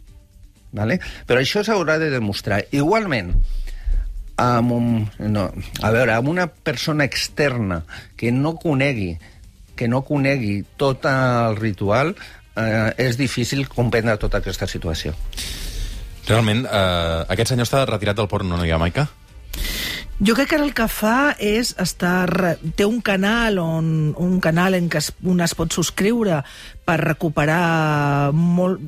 Vale? 0.71 0.99
Però 1.27 1.41
això 1.41 1.65
s'haurà 1.67 1.97
de 1.99 2.09
demostrar. 2.13 2.61
Igualment, 2.71 3.33
amb 4.41 4.71
un, 4.71 4.87
no, 5.19 5.49
a 5.81 5.91
veure, 5.91 6.15
amb 6.15 6.31
una 6.31 6.47
persona 6.47 7.05
externa 7.05 7.83
que 8.17 8.31
no 8.31 8.55
conegui 8.59 9.15
que 9.81 9.87
no 9.89 10.03
conegui 10.05 10.59
tot 10.77 11.07
el 11.09 11.55
ritual, 11.57 12.11
eh, 12.53 12.91
és 13.01 13.17
difícil 13.17 13.65
comprendre 13.65 14.13
tota 14.21 14.37
aquesta 14.37 14.67
situació. 14.69 15.15
Realment, 16.27 16.67
eh, 16.67 17.25
aquest 17.33 17.55
senyor 17.55 17.65
està 17.65 17.81
retirat 17.89 18.19
del 18.19 18.29
porno, 18.29 18.59
no 18.59 18.67
hi 18.67 18.69
ha, 18.69 18.77
Maica? 18.77 19.07
Jo 20.21 20.35
crec 20.37 20.51
que 20.51 20.57
ara 20.59 20.67
el 20.67 20.75
que 20.77 20.85
fa 20.85 21.33
és 21.41 21.71
estar... 21.81 22.59
Té 22.77 22.85
un 22.85 22.99
canal 23.01 23.57
on 23.57 24.13
un 24.21 24.35
canal 24.43 24.77
en 24.77 24.85
què 24.85 25.01
es, 25.01 25.09
un 25.25 25.41
es 25.41 25.55
pot 25.57 25.73
subscriure 25.73 26.43
per 26.85 26.97
recuperar 27.01 28.31
molt, 28.33 28.81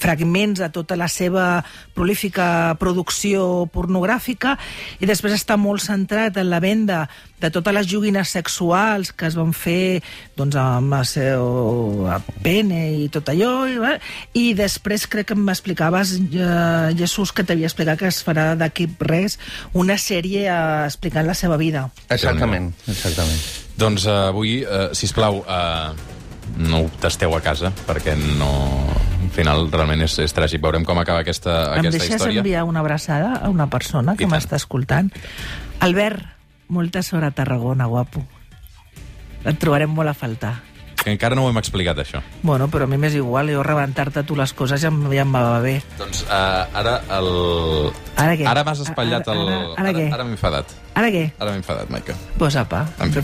fragments 0.00 0.60
de 0.60 0.68
tota 0.74 0.96
la 0.98 1.08
seva 1.08 1.62
prolífica 1.94 2.74
producció 2.80 3.64
pornogràfica 3.72 4.56
i 5.00 5.08
després 5.08 5.36
està 5.36 5.56
molt 5.60 5.84
centrat 5.84 6.36
en 6.40 6.50
la 6.50 6.60
venda 6.62 7.04
de 7.40 7.50
totes 7.52 7.76
les 7.76 7.88
joguines 7.90 8.30
sexuals 8.34 9.12
que 9.12 9.28
es 9.28 9.36
van 9.38 9.52
fer 9.56 10.02
doncs, 10.38 10.56
amb 10.58 10.96
el 10.98 11.08
seu 11.08 12.08
pene 12.44 12.80
i 13.04 13.08
tot 13.12 13.28
allò 13.32 13.52
i, 13.68 13.78
i 14.40 14.46
després 14.58 15.06
crec 15.10 15.32
que 15.32 15.38
m'explicaves 15.38 16.16
eh, 16.20 16.94
Jesús 16.98 17.32
que 17.32 17.44
t'havia 17.46 17.70
explicat 17.70 18.00
que 18.00 18.10
es 18.10 18.22
farà 18.24 18.52
d'aquí 18.58 18.88
res 19.00 19.38
una 19.72 19.98
sèrie 20.00 20.48
eh, 20.48 20.56
explicant 20.86 21.26
la 21.28 21.36
seva 21.38 21.60
vida. 21.60 21.88
Exactament, 22.08 22.72
exactament. 22.88 23.62
Doncs 23.74 24.06
uh, 24.06 24.30
avui, 24.30 24.60
uh, 24.62 24.92
sisplau, 24.94 25.40
uh, 25.42 26.13
no 26.56 26.84
ho 26.84 26.90
tasteu 27.00 27.34
a 27.36 27.40
casa, 27.40 27.72
perquè 27.86 28.14
no... 28.38 28.50
Al 29.24 29.30
final, 29.34 29.64
realment 29.72 30.02
és, 30.04 30.12
és 30.22 30.34
tràgic. 30.36 30.60
Veurem 30.62 30.84
com 30.86 30.98
acaba 31.00 31.24
aquesta, 31.24 31.74
em 31.74 31.80
aquesta 31.80 31.98
deixes 31.98 32.14
història. 32.20 32.42
enviar 32.44 32.64
una 32.68 32.80
abraçada 32.84 33.32
a 33.42 33.48
una 33.50 33.66
persona 33.72 34.14
que 34.14 34.28
m'està 34.30 34.54
escoltant 34.60 35.08
Albert, 35.82 36.20
molta 36.68 37.02
sort 37.02 37.24
a 37.26 37.32
Tarragona, 37.34 37.86
guapo 37.90 38.22
et 39.44 39.58
trobarem 39.58 39.90
molt 39.90 40.08
a 40.08 40.14
faltar 40.14 40.52
Que 41.04 41.10
encara 41.12 41.34
no 41.36 41.42
ho 41.44 41.50
hem 41.50 41.58
explicat, 41.60 41.98
això. 42.00 42.20
Bueno, 42.46 42.68
però 42.72 42.86
a 42.86 42.88
mi 42.88 42.96
m'és 42.96 43.12
igual, 43.18 43.50
jo 43.52 43.60
rebentar-te 43.66 44.22
tu 44.24 44.36
les 44.38 44.54
coses 44.56 44.80
ja, 44.80 44.88
em- 44.88 45.02
ja 45.12 45.20
em 45.26 45.34
va 45.34 45.58
bé. 45.60 45.74
Doncs 45.98 46.22
uh, 46.24 46.64
ara 46.80 46.94
el... 47.18 47.28
Ara 48.16 48.36
què? 48.38 48.46
Ara 48.48 48.62
m'has 48.64 48.80
espatllat 48.86 49.26
Ara- 49.28 49.34
el... 49.36 49.50
ara- 49.50 49.74
ara 49.82 49.92
què? 49.98 50.06
Ara 50.14 50.24
m'he 50.24 50.32
enfadat. 50.38 50.72
Ara 50.94 51.10
què? 51.12 51.26
Ara 51.36 51.50
m'he 51.50 51.60
enfadat, 51.60 51.90
Maica. 51.92 52.16
Pues 52.38 52.56
apa. 52.56 52.86
En 53.04 53.12
fi. 53.12 53.20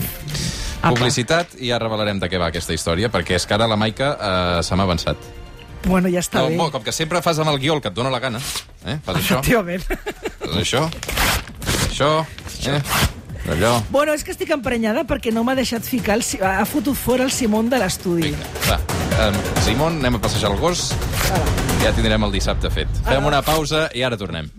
Apa. 0.81 0.95
Publicitat 0.95 1.53
i 1.61 1.69
ja 1.69 1.77
revelarem 1.77 2.17
de 2.19 2.27
què 2.29 2.39
va 2.41 2.47
aquesta 2.49 2.73
història, 2.73 3.11
perquè 3.13 3.35
és 3.37 3.45
que 3.45 3.53
ara 3.53 3.67
la 3.69 3.77
Maica 3.77 4.15
uh, 4.17 4.63
se 4.65 4.75
m'ha 4.75 4.87
avançat. 4.89 5.17
Bueno, 5.85 6.09
ja 6.13 6.21
està 6.21 6.41
No, 6.41 6.49
bé. 6.49 6.57
bo, 6.57 6.69
com 6.73 6.83
que 6.85 6.91
sempre 6.93 7.21
fas 7.21 7.39
amb 7.41 7.49
el 7.53 7.57
guió 7.61 7.73
el 7.77 7.81
que 7.81 7.89
et 7.89 7.95
dóna 7.97 8.09
la 8.13 8.19
gana, 8.21 8.41
eh? 8.85 8.99
fas 9.05 9.17
això, 9.17 9.39
Efectivament. 9.39 9.85
fas 10.41 10.57
això, 10.61 10.83
això, 11.87 12.09
eh? 12.69 12.81
allò... 13.49 13.71
Bueno, 13.89 14.13
és 14.13 14.23
que 14.23 14.33
estic 14.33 14.51
emprenyada 14.53 15.03
perquè 15.09 15.33
no 15.33 15.43
m'ha 15.43 15.55
deixat 15.57 15.81
ficar... 15.85 16.19
El... 16.19 16.25
Ha 16.45 16.65
fotut 16.69 16.97
fora 16.97 17.25
el 17.25 17.31
Simón 17.33 17.69
de 17.73 17.79
l'estudi. 17.81 18.33
Va, 18.67 18.77
um, 19.27 19.39
Simon, 19.65 19.97
anem 20.03 20.19
a 20.19 20.21
passejar 20.21 20.51
el 20.53 20.59
gos. 20.61 20.91
Ja 21.81 21.89
tindrem 21.97 22.29
el 22.29 22.33
dissabte 22.37 22.69
fet. 22.69 22.89
Fem 23.07 23.25
una 23.25 23.41
pausa 23.41 23.87
i 23.97 24.03
ara 24.05 24.17
tornem. 24.21 24.51